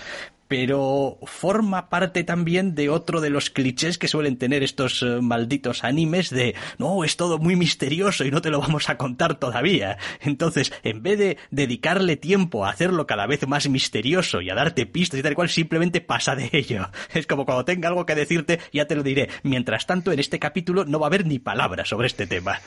[0.49, 5.85] pero forma parte también de otro de los clichés que suelen tener estos eh, malditos
[5.85, 9.99] animes de no, es todo muy misterioso y no te lo vamos a contar todavía.
[10.21, 14.87] Entonces, en vez de dedicarle tiempo a hacerlo cada vez más misterioso y a darte
[14.87, 16.91] pistas y tal cual, simplemente pasa de ello.
[17.15, 19.29] Es como cuando tenga algo que decirte, ya te lo diré.
[19.43, 22.61] Mientras tanto, en este capítulo no va a haber ni palabra sobre este tema.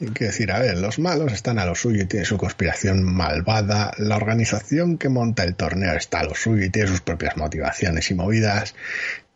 [0.00, 3.04] Hay que decir, a ver, los malos están a lo suyo y tiene su conspiración
[3.04, 3.92] malvada.
[3.96, 8.10] La organización que monta el torneo está a lo suyo y tiene sus propias motivaciones
[8.10, 8.74] y movidas.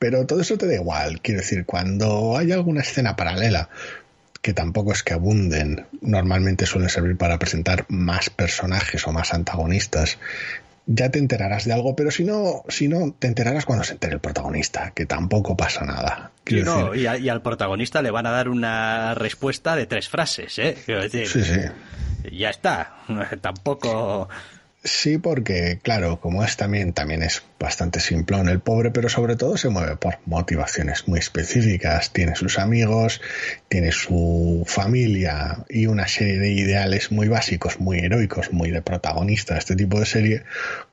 [0.01, 1.21] Pero todo eso te da igual.
[1.21, 3.69] Quiero decir, cuando hay alguna escena paralela,
[4.43, 10.19] que tampoco es que abunden, normalmente suele servir para presentar más personajes o más antagonistas
[10.91, 14.15] ya te enterarás de algo, pero si no, si no, te enterarás cuando se entere
[14.15, 16.33] el protagonista, que tampoco pasa nada.
[16.47, 20.77] y, al protagonista le van a dar una respuesta de tres frases, ¿eh?
[21.27, 21.61] sí, sí.
[22.33, 22.97] Ya está.
[23.43, 24.29] Tampoco
[24.85, 29.57] Sí, porque claro, como es también, también es bastante simplón el pobre, pero sobre todo
[29.57, 32.13] se mueve por motivaciones muy específicas.
[32.13, 33.21] Tiene sus amigos,
[33.69, 39.59] tiene su familia y una serie de ideales muy básicos, muy heroicos, muy de protagonista
[39.59, 40.45] este tipo de serie,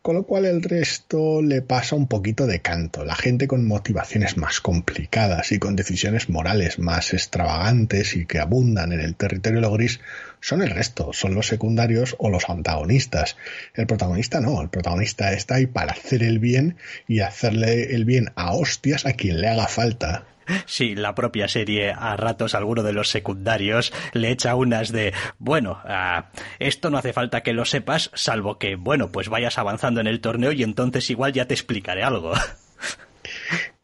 [0.02, 3.06] con lo cual el resto le pasa un poquito de canto.
[3.06, 8.94] La gente con motivaciones más complicadas y con decisiones morales más extravagantes y que abundan
[8.94, 10.00] en el territorio lo gris
[10.46, 13.36] son el resto, son los secundarios o los antagonistas.
[13.74, 16.78] El protagonista no, el protagonista está ahí para hacer el bien
[17.08, 20.26] y hacerle el bien a hostias a quien le haga falta.
[20.68, 25.82] Sí, la propia serie a ratos alguno de los secundarios le echa unas de, bueno,
[25.84, 26.30] ah,
[26.60, 30.22] esto no hace falta que lo sepas, salvo que, bueno, pues vayas avanzando en el
[30.22, 32.34] torneo y entonces igual ya te explicaré algo.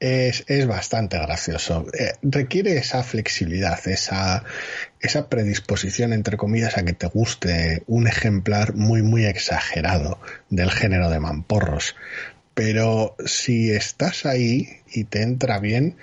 [0.02, 1.86] Es, es bastante gracioso.
[1.94, 4.44] Eh, requiere esa flexibilidad, esa,
[5.00, 11.12] esa predisposición, entre comillas, a que te guste un ejemplar muy, muy exagerado del género
[11.12, 11.96] de mamporros.
[12.56, 15.98] Pero si estás ahí y te entra bien,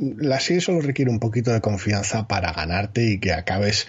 [0.00, 3.86] la serie solo requiere un poquito de confianza para ganarte y que acabes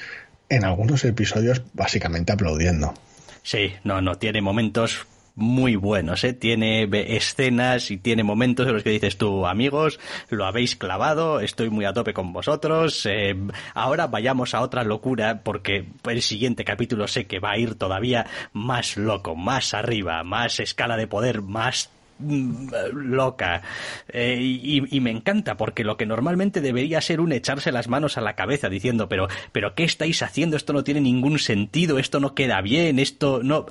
[0.50, 2.94] en algunos episodios básicamente aplaudiendo.
[3.42, 6.34] Sí, no, no, tiene momentos muy buenos, ¿eh?
[6.34, 11.70] Tiene escenas y tiene momentos en los que dices tú, amigos, lo habéis clavado, estoy
[11.70, 13.36] muy a tope con vosotros, eh,
[13.74, 18.28] ahora vayamos a otra locura porque el siguiente capítulo sé que va a ir todavía
[18.54, 23.64] más loco, más arriba, más escala de poder, más mm, loca
[24.10, 28.20] eh, y, y, me encanta porque lo que normalmente debería ser un echarse las manos
[28.20, 32.20] a la cabeza diciendo pero pero qué estáis haciendo esto no tiene ningún sentido esto
[32.20, 33.66] no queda bien esto no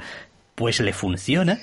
[0.55, 1.59] pues le funciona.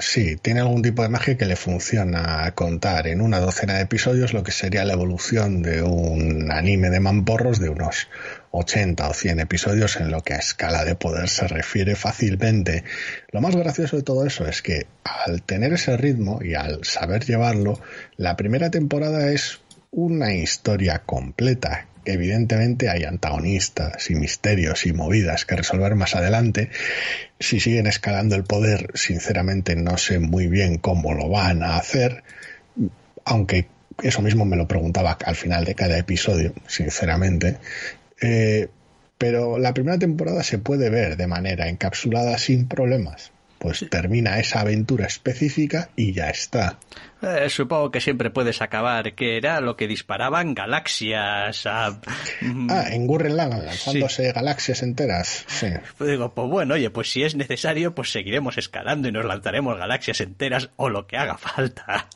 [0.00, 4.32] Sí, tiene algún tipo de magia que le funciona contar en una docena de episodios
[4.32, 8.06] lo que sería la evolución de un anime de mamporros de unos
[8.52, 12.84] 80 o 100 episodios en lo que a escala de poder se refiere fácilmente.
[13.32, 17.24] Lo más gracioso de todo eso es que al tener ese ritmo y al saber
[17.24, 17.80] llevarlo,
[18.16, 19.58] la primera temporada es
[19.90, 26.70] una historia completa evidentemente hay antagonistas y misterios y movidas que resolver más adelante.
[27.38, 32.22] Si siguen escalando el poder, sinceramente no sé muy bien cómo lo van a hacer,
[33.24, 33.68] aunque
[34.02, 37.58] eso mismo me lo preguntaba al final de cada episodio, sinceramente.
[38.20, 38.68] Eh,
[39.16, 44.60] pero la primera temporada se puede ver de manera encapsulada sin problemas pues termina esa
[44.60, 46.78] aventura específica y ya está.
[47.20, 52.00] Eh, supongo que siempre puedes acabar, que era lo que disparaban galaxias a...
[52.40, 55.44] Mm, ah, en Gurren Lagann, lanzándose galaxias enteras.
[55.48, 55.68] Sí.
[55.96, 59.76] Pues digo, pues bueno, oye, pues si es necesario, pues seguiremos escalando y nos lanzaremos
[59.76, 62.08] galaxias enteras o lo que haga falta.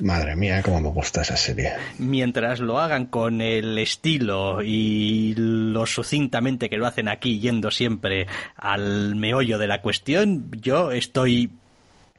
[0.00, 1.72] Madre mía, cómo me gusta esa serie.
[1.98, 8.26] Mientras lo hagan con el estilo y lo sucintamente que lo hacen aquí, yendo siempre
[8.56, 11.50] al meollo de la cuestión, yo estoy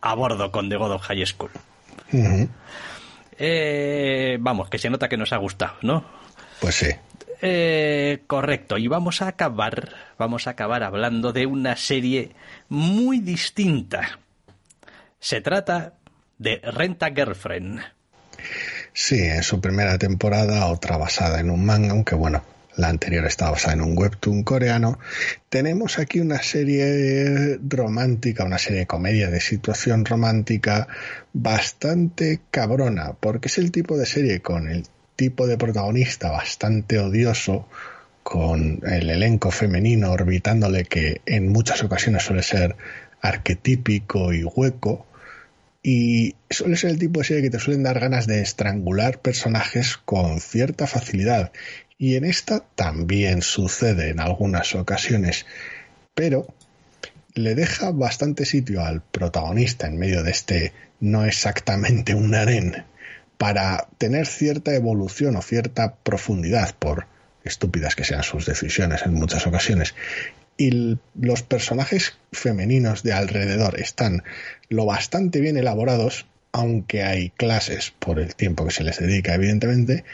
[0.01, 1.51] a bordo con The God of High School.
[3.37, 6.05] Eh, vamos, que se nota que nos ha gustado, ¿no?
[6.59, 6.87] Pues sí.
[7.41, 12.31] Eh, correcto, y vamos a acabar, vamos a acabar hablando de una serie
[12.69, 14.19] muy distinta.
[15.19, 15.93] Se trata
[16.37, 17.81] de Renta Girlfriend.
[18.93, 22.43] Sí, en su primera temporada, otra basada en un manga, aunque bueno,
[22.77, 24.99] la anterior estaba basada en un webtoon coreano,
[25.49, 30.87] tenemos aquí una serie romántica, una serie de comedia de situación romántica
[31.33, 37.67] bastante cabrona, porque es el tipo de serie con el tipo de protagonista bastante odioso,
[38.23, 42.75] con el elenco femenino orbitándole que en muchas ocasiones suele ser
[43.21, 45.05] arquetípico y hueco,
[45.87, 49.97] y suele ser el tipo de serie que te suelen dar ganas de estrangular personajes
[49.97, 51.51] con cierta facilidad.
[51.99, 55.45] Y en esta también sucede en algunas ocasiones,
[56.15, 56.47] pero
[57.35, 62.83] le deja bastante sitio al protagonista en medio de este no exactamente un harén
[63.37, 67.05] para tener cierta evolución o cierta profundidad por
[67.43, 69.93] estúpidas que sean sus decisiones en muchas ocasiones
[70.57, 74.23] y los personajes femeninos de alrededor están
[74.69, 80.05] lo bastante bien elaborados, aunque hay clases por el tiempo que se les dedica, evidentemente,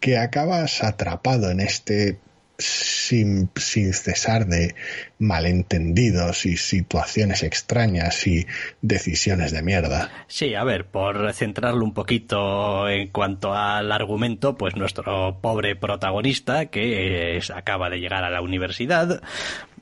[0.00, 2.18] que acabas atrapado en este
[2.60, 4.74] sin, cesar de
[5.18, 8.46] malentendidos y situaciones extrañas y
[8.82, 10.10] decisiones de mierda.
[10.26, 16.66] Sí, a ver, por centrarlo un poquito en cuanto al argumento, pues nuestro pobre protagonista
[16.66, 19.22] que acaba de llegar a la universidad,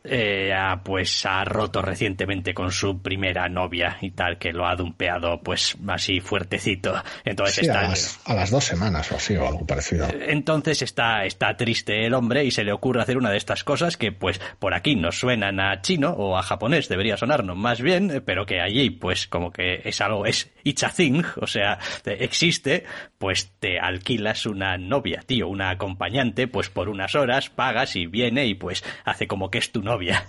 [0.04, 4.74] eh, ha, pues ha roto recientemente con su primera novia y tal, que lo ha
[4.76, 6.94] dumpeado pues así fuertecito.
[7.24, 10.06] Entonces está, a, las, dos semanas o así o algo parecido.
[10.26, 13.96] Entonces está, está triste el hombre y se le ocurre hacer una de estas cosas
[13.96, 18.22] que pues por aquí nos suenan a chino o a japonés, debería sonarnos más bien,
[18.24, 22.84] pero que allí pues como que es algo, es it's a thing, o sea, existe,
[23.18, 28.46] pues te alquilas una novia, tío, una acompañante, pues por unas horas pagas y viene
[28.46, 30.24] y pues hace como que es tu novia.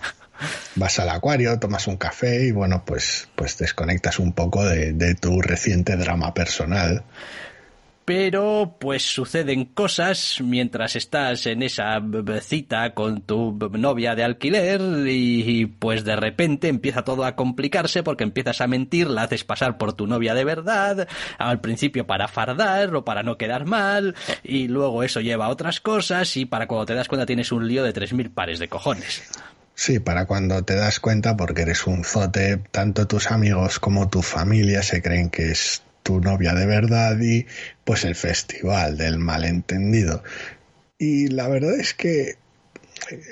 [0.75, 5.13] Vas al acuario, tomas un café y bueno, pues, pues desconectas un poco de, de
[5.13, 7.03] tu reciente drama personal
[8.09, 12.01] pero pues suceden cosas mientras estás en esa
[12.41, 18.23] cita con tu novia de alquiler y, pues de repente empieza todo a complicarse porque
[18.23, 21.07] empiezas a mentir, la haces pasar por tu novia de verdad,
[21.37, 25.79] al principio para fardar o para no quedar mal y luego eso lleva a otras
[25.79, 29.21] cosas y para cuando te das cuenta tienes un lío de 3.000 pares de cojones.
[29.75, 34.23] Sí, para cuando te das cuenta, porque eres un zote, tanto tus amigos como tu
[34.23, 37.45] familia se creen que es tu novia de verdad y
[37.89, 40.21] pues el festival del malentendido.
[40.99, 42.35] Y la verdad es que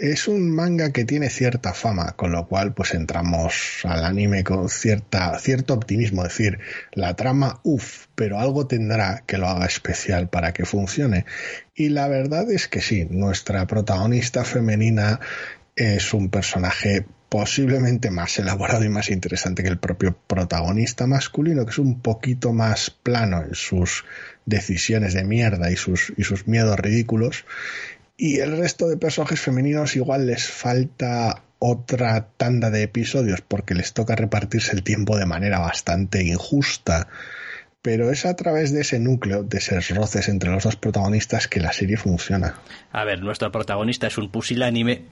[0.02, 4.68] es un manga que tiene cierta fama, con lo cual pues entramos al anime con
[4.68, 6.58] cierta, cierto optimismo, es decir,
[6.92, 11.26] la trama, uff, pero algo tendrá que lo haga especial para que funcione.
[11.76, 15.20] Y la verdad es que sí, nuestra protagonista femenina
[15.76, 21.72] es un personaje posiblemente más elaborado y más interesante que el propio protagonista masculino, que
[21.72, 24.06] es un poquito más plano en sus
[24.46, 27.46] decisiones de mierda y sus, y sus miedos ridículos.
[28.16, 33.94] Y el resto de personajes femeninos igual les falta otra tanda de episodios porque les
[33.94, 37.08] toca repartirse el tiempo de manera bastante injusta
[37.88, 41.62] pero es a través de ese núcleo, de esos roces entre los dos protagonistas que
[41.62, 42.56] la serie funciona.
[42.92, 45.04] A ver, nuestro protagonista es un pusilánime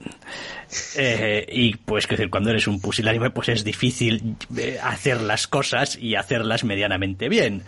[0.98, 5.96] eh, y pues que cuando eres un pusilánime pues es difícil eh, hacer las cosas
[5.98, 7.62] y hacerlas medianamente bien.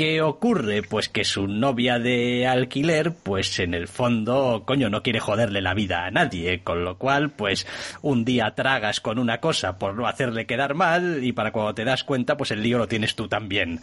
[0.00, 0.82] ¿Qué ocurre?
[0.82, 5.74] Pues que su novia de alquiler, pues en el fondo, coño, no quiere joderle la
[5.74, 7.66] vida a nadie, con lo cual, pues
[8.00, 11.84] un día tragas con una cosa por no hacerle quedar mal y para cuando te
[11.84, 13.78] das cuenta, pues el lío lo tienes tú también.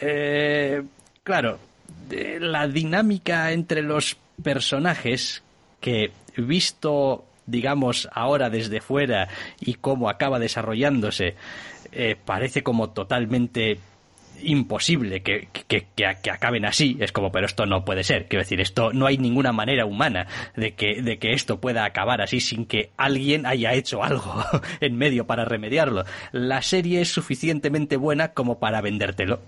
[0.00, 0.84] Eh,
[1.24, 1.58] claro,
[2.38, 5.42] la dinámica entre los personajes
[5.80, 9.26] que visto digamos ahora desde fuera
[9.58, 11.34] y cómo acaba desarrollándose
[11.90, 13.80] eh, parece como totalmente
[14.42, 16.96] imposible que, que, que, acaben así.
[17.00, 18.26] Es como, pero esto no puede ser.
[18.26, 20.26] Quiero decir, esto no hay ninguna manera humana
[20.56, 24.44] de que, de que esto pueda acabar así sin que alguien haya hecho algo
[24.80, 26.04] en medio para remediarlo.
[26.32, 29.40] La serie es suficientemente buena como para vendértelo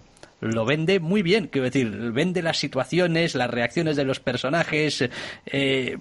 [0.42, 5.08] lo vende muy bien, quiero decir, vende las situaciones, las reacciones de los personajes
[5.46, 5.98] eh,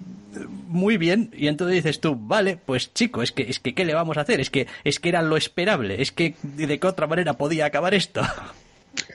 [0.66, 3.94] muy bien y entonces dices tú, vale, pues chico, es que es que qué le
[3.94, 7.06] vamos a hacer, es que es que era lo esperable, es que de qué otra
[7.06, 8.22] manera podía acabar esto.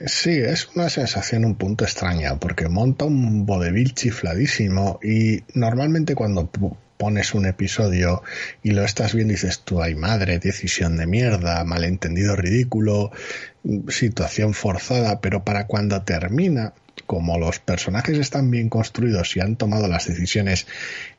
[0.06, 6.50] Sí, es una sensación un punto extraña, porque monta un vodevil chifladísimo y normalmente cuando
[6.98, 8.22] pones un episodio
[8.62, 13.12] y lo estás viendo y dices tú, ay madre, decisión de mierda, malentendido ridículo,
[13.88, 16.74] situación forzada, pero para cuando termina,
[17.06, 20.66] como los personajes están bien construidos y han tomado las decisiones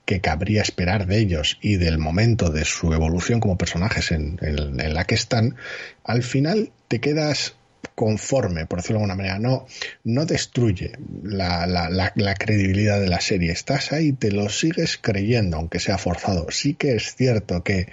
[0.06, 4.94] que cabría esperar de ellos y del momento de su evolución como personajes en, en
[4.94, 5.56] la que están,
[6.04, 7.56] al final te quedas
[7.96, 9.68] conforme, por decirlo de alguna manera, no,
[10.04, 13.52] no destruye la, la, la, credibilidad de la serie.
[13.52, 16.48] Estás ahí, te lo sigues creyendo, aunque sea forzado.
[16.50, 17.90] Sí que es cierto que,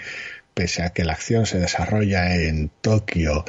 [0.55, 3.45] pese a que la acción se desarrolla en Tokio,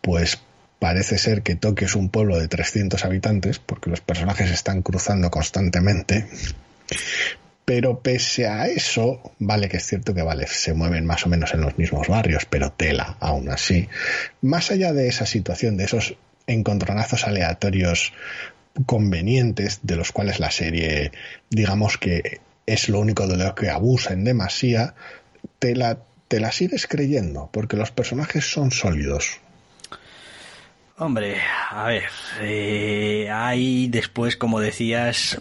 [0.00, 0.38] pues
[0.78, 5.30] parece ser que Tokio es un pueblo de 300 habitantes, porque los personajes están cruzando
[5.30, 6.26] constantemente.
[7.68, 11.52] Pero pese a eso, vale que es cierto que vale, se mueven más o menos
[11.52, 13.90] en los mismos barrios, pero tela aún así.
[14.40, 16.16] Más allá de esa situación, de esos
[16.46, 18.14] encontronazos aleatorios
[18.86, 21.12] convenientes, de los cuales la serie,
[21.50, 24.94] digamos que es lo único de lo que abusa en demasía,
[25.58, 25.98] te la,
[26.28, 29.40] te la sigues creyendo, porque los personajes son sólidos.
[31.00, 31.40] Hombre,
[31.70, 32.04] a ver,
[32.40, 35.40] eh, hay después, como decías,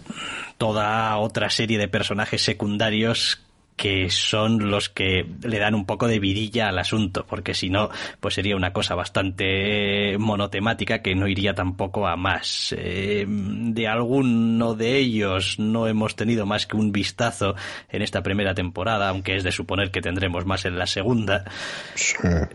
[0.60, 3.42] toda otra serie de personajes secundarios
[3.78, 7.90] que son los que le dan un poco de vidilla al asunto, porque si no,
[8.20, 12.74] pues sería una cosa bastante monotemática que no iría tampoco a más.
[12.76, 17.56] Eh, de alguno de ellos no hemos tenido más que un vistazo
[17.90, 21.46] en esta primera temporada, aunque es de suponer que tendremos más en la segunda.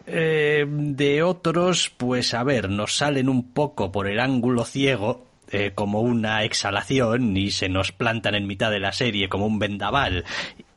[0.07, 5.73] Eh, de otros, pues a ver, nos salen un poco por el ángulo ciego, eh,
[5.75, 10.25] como una exhalación y se nos plantan en mitad de la serie como un vendaval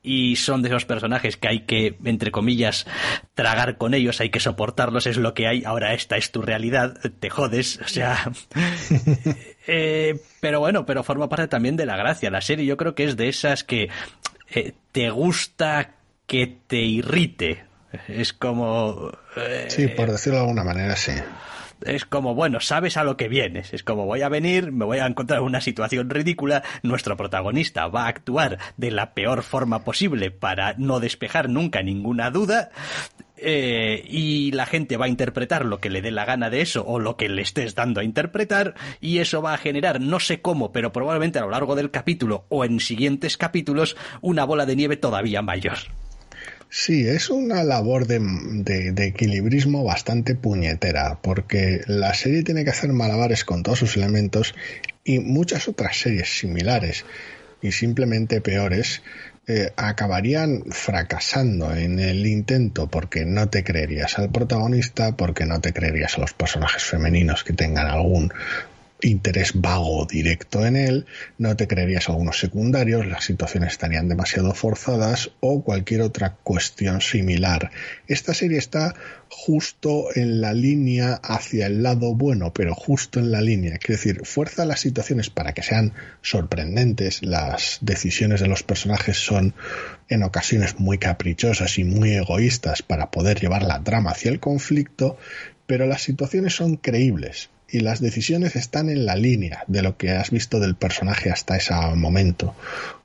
[0.06, 2.86] y son de esos personajes que hay que, entre comillas,
[3.34, 7.00] tragar con ellos, hay que soportarlos, es lo que hay, ahora esta es tu realidad,
[7.20, 8.32] te jodes, o sea...
[9.68, 12.30] Eh, pero bueno, pero forma parte también de la gracia.
[12.30, 13.90] La serie yo creo que es de esas que
[14.54, 15.96] eh, te gusta
[16.28, 17.66] que te irrite.
[18.08, 19.12] Es como...
[19.36, 21.14] Eh, sí, por decirlo de alguna manera, sí
[21.86, 23.74] es como, bueno, sabes a lo que vienes.
[23.74, 27.88] Es como, voy a venir, me voy a encontrar en una situación ridícula, nuestro protagonista
[27.88, 32.70] va a actuar de la peor forma posible para no despejar nunca ninguna duda.
[33.38, 36.86] Eh, y la gente va a interpretar lo que le dé la gana de eso
[36.88, 40.42] o lo que le estés dando a interpretar y eso va a generar, no sé
[40.42, 44.78] cómo, pero probablemente a lo largo del capítulo o en siguientes capítulos, una bola de
[44.78, 45.80] nieve todavía mayor.
[46.78, 52.92] Sí, es una labor de, de, equilibrismo bastante puñetera, porque la serie tiene que hacer
[52.92, 54.54] malabares con todos sus elementos
[55.06, 57.06] y muchas otras series similares
[57.62, 59.04] y simplemente peores
[59.48, 65.72] eh, acabarían fracasando en el intento porque no te creerías al protagonista, porque no te
[65.72, 68.34] creerías a los personajes femeninos que tengan algún
[69.06, 71.06] interés vago directo en él,
[71.38, 77.72] no te creerías algunos secundarios, las situaciones estarían demasiado forzadas o cualquier otra cuestión similar.
[78.08, 78.96] Esta serie está
[79.30, 83.78] justo en la línea hacia el lado bueno, pero justo en la línea.
[83.78, 89.54] Quiero decir, fuerza las situaciones para que sean sorprendentes, las decisiones de los personajes son
[90.10, 95.18] en ocasiones muy caprichosas y muy egoístas para poder llevar la trama hacia el conflicto,
[95.68, 100.12] pero las situaciones son creíbles y las decisiones están en la línea de lo que
[100.12, 102.56] has visto del personaje hasta ese momento.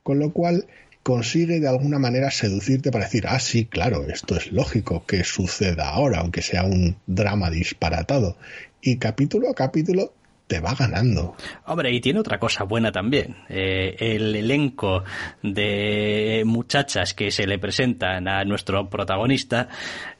[0.01, 0.65] Con lo cual
[1.03, 5.89] consigue de alguna manera seducirte para decir, ah, sí, claro, esto es lógico que suceda
[5.89, 8.37] ahora, aunque sea un drama disparatado.
[8.81, 10.13] Y capítulo a capítulo
[10.47, 11.35] te va ganando.
[11.65, 13.35] Hombre, y tiene otra cosa buena también.
[13.49, 15.03] Eh, el elenco
[15.43, 19.67] de muchachas que se le presentan a nuestro protagonista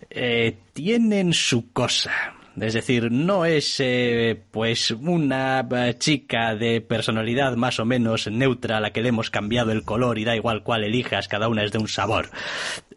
[0.10, 7.56] eh, tienen su cosa es decir, no es eh, pues una eh, chica de personalidad
[7.56, 10.64] más o menos neutra a la que le hemos cambiado el color y da igual
[10.64, 12.30] cuál elijas, cada una es de un sabor.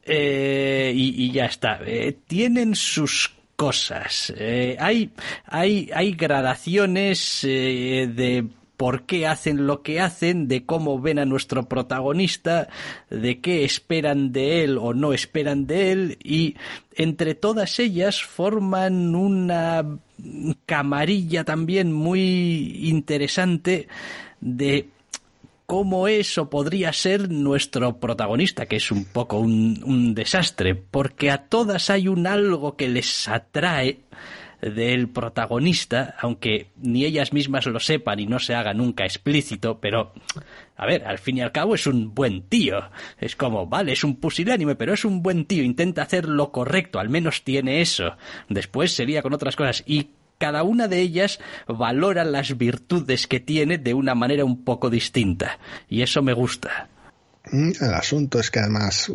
[0.03, 1.81] Eh, y, ya está.
[2.27, 4.35] tienen sus cosas.
[4.79, 5.11] hay,
[5.47, 11.68] hay, hay gradaciones de por qué hacen lo que hacen, de cómo ven a nuestro
[11.68, 12.68] protagonista,
[13.11, 16.57] de qué esperan de él o no esperan de él, y
[16.97, 19.85] entre todas ellas forman una
[20.66, 23.89] camarilla también muy interesante
[24.41, 24.89] de
[25.66, 31.31] cómo es o podría ser nuestro protagonista, que es un poco un, un desastre, porque
[31.31, 34.01] a todas hay un algo que les atrae,
[34.61, 40.13] del protagonista, aunque ni ellas mismas lo sepan y no se haga nunca explícito, pero
[40.77, 42.91] a ver, al fin y al cabo es un buen tío.
[43.19, 46.99] Es como, vale, es un pusilánime, pero es un buen tío, intenta hacer lo correcto,
[46.99, 48.17] al menos tiene eso.
[48.49, 53.79] Después sería con otras cosas y cada una de ellas valora las virtudes que tiene
[53.79, 55.59] de una manera un poco distinta.
[55.89, 56.89] Y eso me gusta.
[57.51, 59.13] Mm, el asunto es que además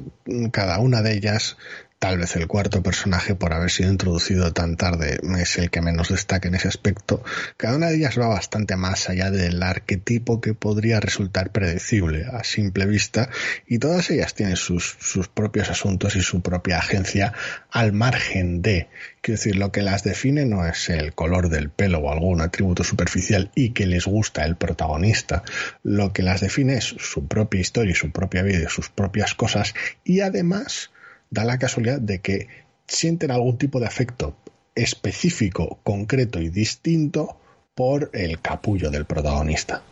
[0.52, 1.58] cada una de ellas
[2.00, 6.08] tal vez el cuarto personaje, por haber sido introducido tan tarde, es el que menos
[6.08, 7.22] destaca en ese aspecto.
[7.58, 12.46] Cada una de ellas va bastante más allá del arquetipo que podría resultar predecible a
[12.46, 13.30] simple vista
[13.68, 17.34] y todas ellas tienen sus, sus propios asuntos y su propia agencia
[17.70, 18.88] al margen de.
[19.20, 22.86] Quiero decir, lo que las define no es el color del pelo o algún atributo
[22.86, 25.44] superficial y que les gusta el protagonista.
[25.84, 29.34] Lo que las define es su propia historia y su propia vida y sus propias
[29.36, 29.74] cosas
[30.06, 30.92] y además
[31.30, 32.48] da la casualidad de que
[32.88, 34.36] sienten algún tipo de afecto
[34.76, 37.38] específico, concreto y distinto
[37.76, 39.84] por el capullo del protagonista.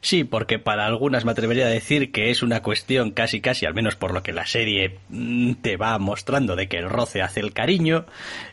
[0.00, 3.74] Sí, porque para algunas me atrevería a decir que es una cuestión casi casi, al
[3.74, 7.40] menos por lo que la serie mm, te va mostrando, de que el roce hace
[7.40, 8.06] el cariño.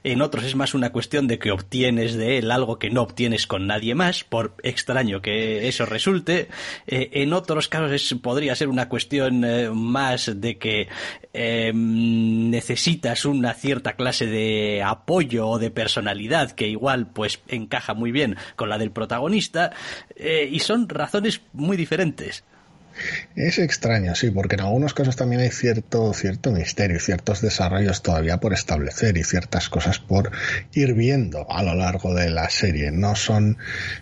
[0.03, 3.47] En otros es más una cuestión de que obtienes de él algo que no obtienes
[3.47, 6.49] con nadie más, por extraño que eso resulte.
[6.87, 10.87] Eh, en otros casos podría ser una cuestión eh, más de que
[11.33, 18.11] em, necesitas una cierta clase de apoyo o de personalidad que igual pues encaja muy
[18.11, 19.71] bien con la del protagonista.
[20.15, 20.87] Eh, y son
[21.53, 22.43] muy diferentes.
[23.35, 28.39] Es extraño, sí, porque en algunos casos también hay cierto, cierto misterio, ciertos desarrollos todavía
[28.39, 30.31] por establecer y ciertas cosas por
[30.73, 32.91] ir viendo a lo largo de la serie.
[32.91, 33.57] No son,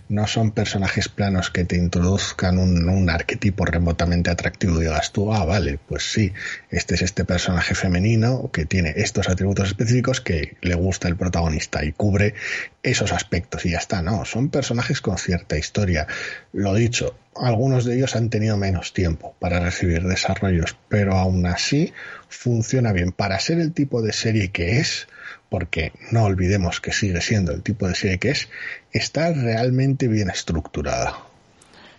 [0.10, 5.34] no son personajes planos que te introduzcan un, un arquetipo remotamente atractivo y digas tú,
[5.34, 6.32] ah, vale, pues sí,
[6.70, 11.84] este es este personaje femenino que tiene estos atributos específicos que le gusta el protagonista
[11.84, 12.36] y cubre
[12.84, 14.02] esos aspectos y ya está.
[14.02, 16.06] No, son personajes con cierta historia.
[16.52, 21.94] Lo dicho, algunos de ellos han tenido menos tiempo para recibir desarrollos, pero aún así
[22.28, 25.08] funciona bien para ser el tipo de serie que es,
[25.50, 28.50] porque no olvidemos que sigue siendo el tipo de serie que es,
[28.92, 31.18] está realmente bien estructurada.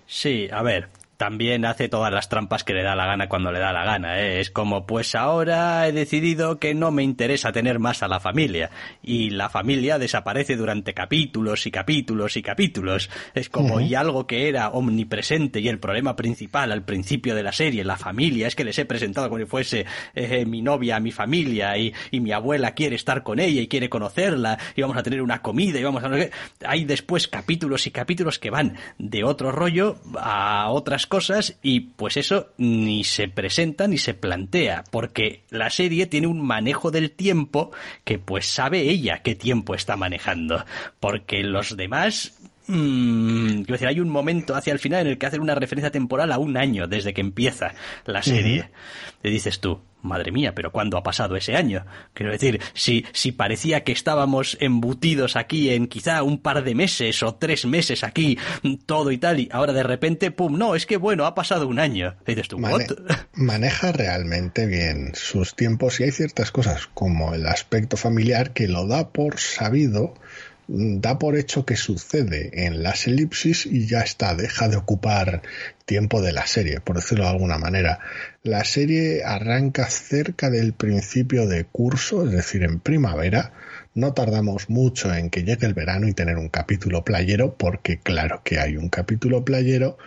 [0.07, 0.89] Sí, a ver,
[1.25, 4.20] también hace todas las trampas que le da la gana cuando le da la gana.
[4.20, 4.41] ¿eh?
[4.41, 8.68] Es como, pues ahora he decidido que no me interesa tener más a la familia.
[9.03, 13.09] Y la familia desaparece durante capítulos y capítulos y capítulos.
[13.33, 17.53] Es como, y algo que era omnipresente y el problema principal al principio de la
[17.53, 21.11] serie, la familia, es que les he presentado como si fuese eh, mi novia, mi
[21.11, 25.03] familia, y, y, mi abuela quiere estar con ella y quiere conocerla, y vamos a
[25.03, 26.11] tener una comida, y vamos a...
[26.66, 31.14] Hay después capítulos y capítulos que van de otro rollo a otras cosas
[31.62, 36.91] y pues eso ni se presenta ni se plantea, porque la serie tiene un manejo
[36.91, 37.71] del tiempo
[38.05, 40.65] que pues sabe ella qué tiempo está manejando,
[41.01, 42.33] porque los demás
[42.67, 45.91] Mm, quiero decir, hay un momento hacia el final en el que hacen una referencia
[45.91, 47.75] temporal a un año desde que empieza
[48.07, 48.71] la serie.
[49.21, 51.85] Te dices tú, madre mía, pero ¿cuándo ha pasado ese año?
[52.13, 57.23] Quiero decir, si, si parecía que estábamos embutidos aquí en quizá un par de meses
[57.23, 58.39] o tres meses aquí,
[58.87, 61.79] todo y tal, y ahora de repente, pum, no, es que bueno, ha pasado un
[61.79, 62.15] año.
[62.27, 62.59] dices tú,
[63.35, 68.87] maneja realmente bien sus tiempos y hay ciertas cosas como el aspecto familiar que lo
[68.87, 70.15] da por sabido
[70.67, 75.43] da por hecho que sucede en las elipsis y ya está, deja de ocupar
[75.85, 78.01] tiempo de la serie, por decirlo de alguna manera.
[78.43, 83.53] La serie arranca cerca del principio de curso, es decir, en primavera.
[83.95, 88.41] No tardamos mucho en que llegue el verano y tener un capítulo playero, porque claro
[88.43, 89.99] que hay un capítulo playero.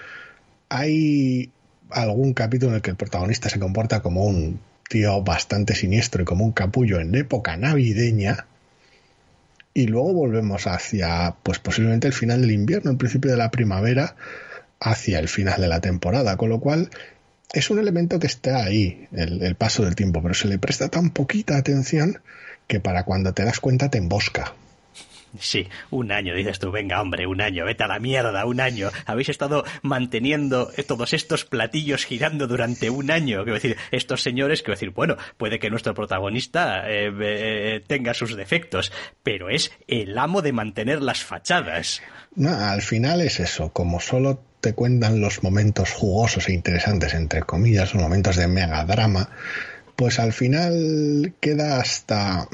[0.70, 1.51] Hay
[1.91, 6.26] algún capítulo en el que el protagonista se comporta como un tío bastante siniestro y
[6.26, 8.47] como un capullo en época navideña
[9.78, 14.15] y luego volvemos hacia, pues posiblemente el final del invierno, el principio de la primavera,
[14.80, 16.89] hacia el final de la temporada, con lo cual
[17.53, 21.11] es un elemento que está ahí, el, paso del tiempo, pero se le presta tan
[21.11, 22.23] poquita atención
[22.65, 24.55] que para cuando te das cuenta te embosca.
[25.39, 28.89] Sí, un año, dices tú, venga hombre, un año, vete a la mierda, un año.
[29.05, 33.43] Habéis estado manteniendo todos estos platillos girando durante un año.
[33.43, 38.36] Quiero decir, estos señores, quiero decir, bueno, puede que nuestro protagonista eh, eh, tenga sus
[38.36, 38.91] defectos,
[39.23, 42.01] pero es el amo de mantener las fachadas.
[42.36, 47.41] No, al final es eso, como solo te cuentan los momentos jugosos e interesantes, entre
[47.41, 49.30] comillas, los momentos de mega drama,
[49.95, 52.47] pues al final queda hasta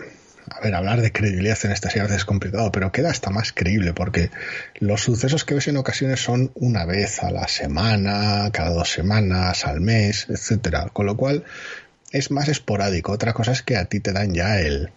[0.50, 3.94] a ver, hablar de credibilidad en esta serie es complicado, pero queda hasta más creíble
[3.94, 4.30] porque
[4.80, 9.66] los sucesos que ves en ocasiones son una vez a la semana, cada dos semanas,
[9.66, 10.90] al mes, etcétera.
[10.92, 11.44] Con lo cual
[12.12, 13.12] es más esporádico.
[13.12, 14.92] Otra cosa es que a ti te dan ya el,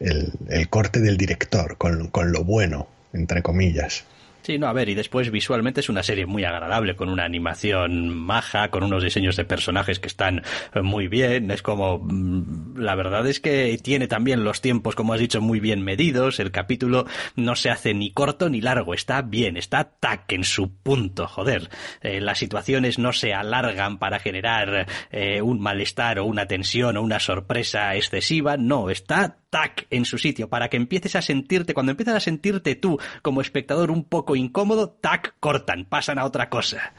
[0.00, 4.04] el, corte del director con, con lo bueno, entre comillas.
[4.42, 8.08] Sí, no, a ver, y después visualmente es una serie muy agradable, con una animación
[8.08, 10.42] maja, con unos diseños de personajes que están
[10.74, 11.50] eh, muy bien.
[11.50, 15.60] Es como, mm, la verdad es que tiene también los tiempos, como has dicho, muy
[15.60, 16.40] bien medidos.
[16.40, 20.74] El capítulo no se hace ni corto ni largo, está bien, está tac en su
[20.74, 21.68] punto, joder.
[22.00, 27.02] Eh, las situaciones no se alargan para generar eh, un malestar o una tensión o
[27.02, 31.90] una sorpresa excesiva, no, está tac en su sitio para que empieces a sentirte, cuando
[31.90, 36.92] empiezas a sentirte tú como espectador un poco incómodo, tac, cortan, pasan a otra cosa.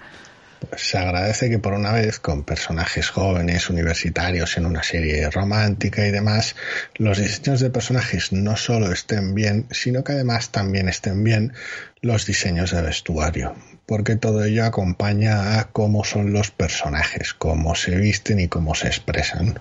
[0.77, 6.11] Se agradece que por una vez, con personajes jóvenes, universitarios, en una serie romántica y
[6.11, 6.55] demás,
[6.97, 11.53] los diseños de personajes no solo estén bien, sino que además también estén bien
[12.01, 13.55] los diseños de vestuario,
[13.87, 18.87] porque todo ello acompaña a cómo son los personajes, cómo se visten y cómo se
[18.87, 19.59] expresan.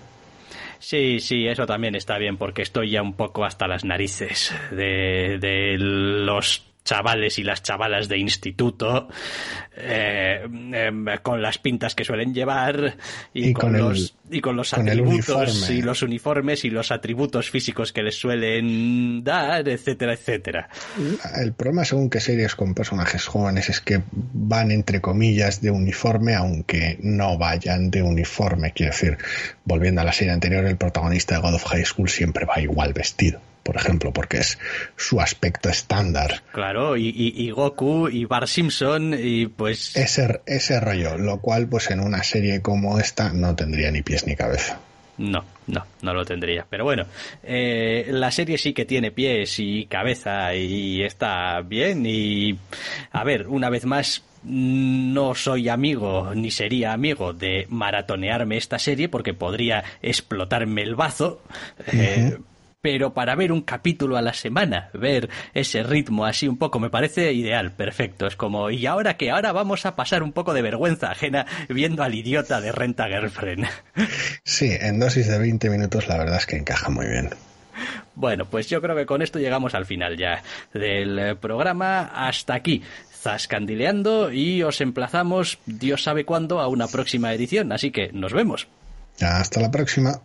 [0.81, 5.37] Sí, sí, eso también está bien porque estoy ya un poco hasta las narices de,
[5.39, 9.07] de los chavales y las chavalas de instituto
[9.77, 12.97] eh, em, con las pintas que suelen llevar
[13.33, 18.01] y, con, los y con los atributos y los uniformes y los atributos físicos que
[18.01, 20.69] les suelen dar, etcétera, etcétera.
[21.35, 26.35] El problema según que series con personajes jóvenes es que van entre comillas de uniforme
[26.35, 29.17] aunque no vayan de uniforme, quiero decir,
[29.63, 32.93] volviendo a la serie anterior, el protagonista de God of High School siempre va igual
[32.93, 34.57] vestido por ejemplo, porque es
[34.95, 36.41] su aspecto estándar.
[36.51, 39.95] Claro, y, Goku y Bar Simpson y pues...
[39.95, 44.25] Ese, ese rollo, lo cual pues en una serie como esta no tendría ni pies
[44.25, 44.79] ni cabeza.
[45.17, 46.65] No, no, no lo tendría.
[46.69, 47.05] Pero bueno,
[47.43, 52.05] eh, la serie sí que tiene pies y cabeza y está bien.
[52.05, 52.57] Y
[53.11, 59.09] a ver, una vez más, no soy amigo ni sería amigo de maratonearme esta serie
[59.09, 61.43] porque podría explotarme el bazo.
[61.91, 62.37] Eh,
[62.81, 66.89] pero para ver un capítulo a la semana, ver ese ritmo así un poco, me
[66.89, 68.27] parece ideal, perfecto.
[68.27, 72.03] Es como, y ahora que ahora vamos a pasar un poco de vergüenza ajena viendo
[72.03, 73.67] al idiota de Renta Girlfriend.
[74.43, 77.29] Sí, en dosis de 20 minutos la verdad es que encaja muy bien.
[78.15, 82.11] Bueno, pues yo creo que con esto llegamos al final ya del programa.
[82.13, 87.71] Hasta aquí, zascandileando y os emplazamos, Dios sabe cuándo, a una próxima edición.
[87.71, 88.67] Así que nos vemos.
[89.19, 90.21] Hasta la próxima.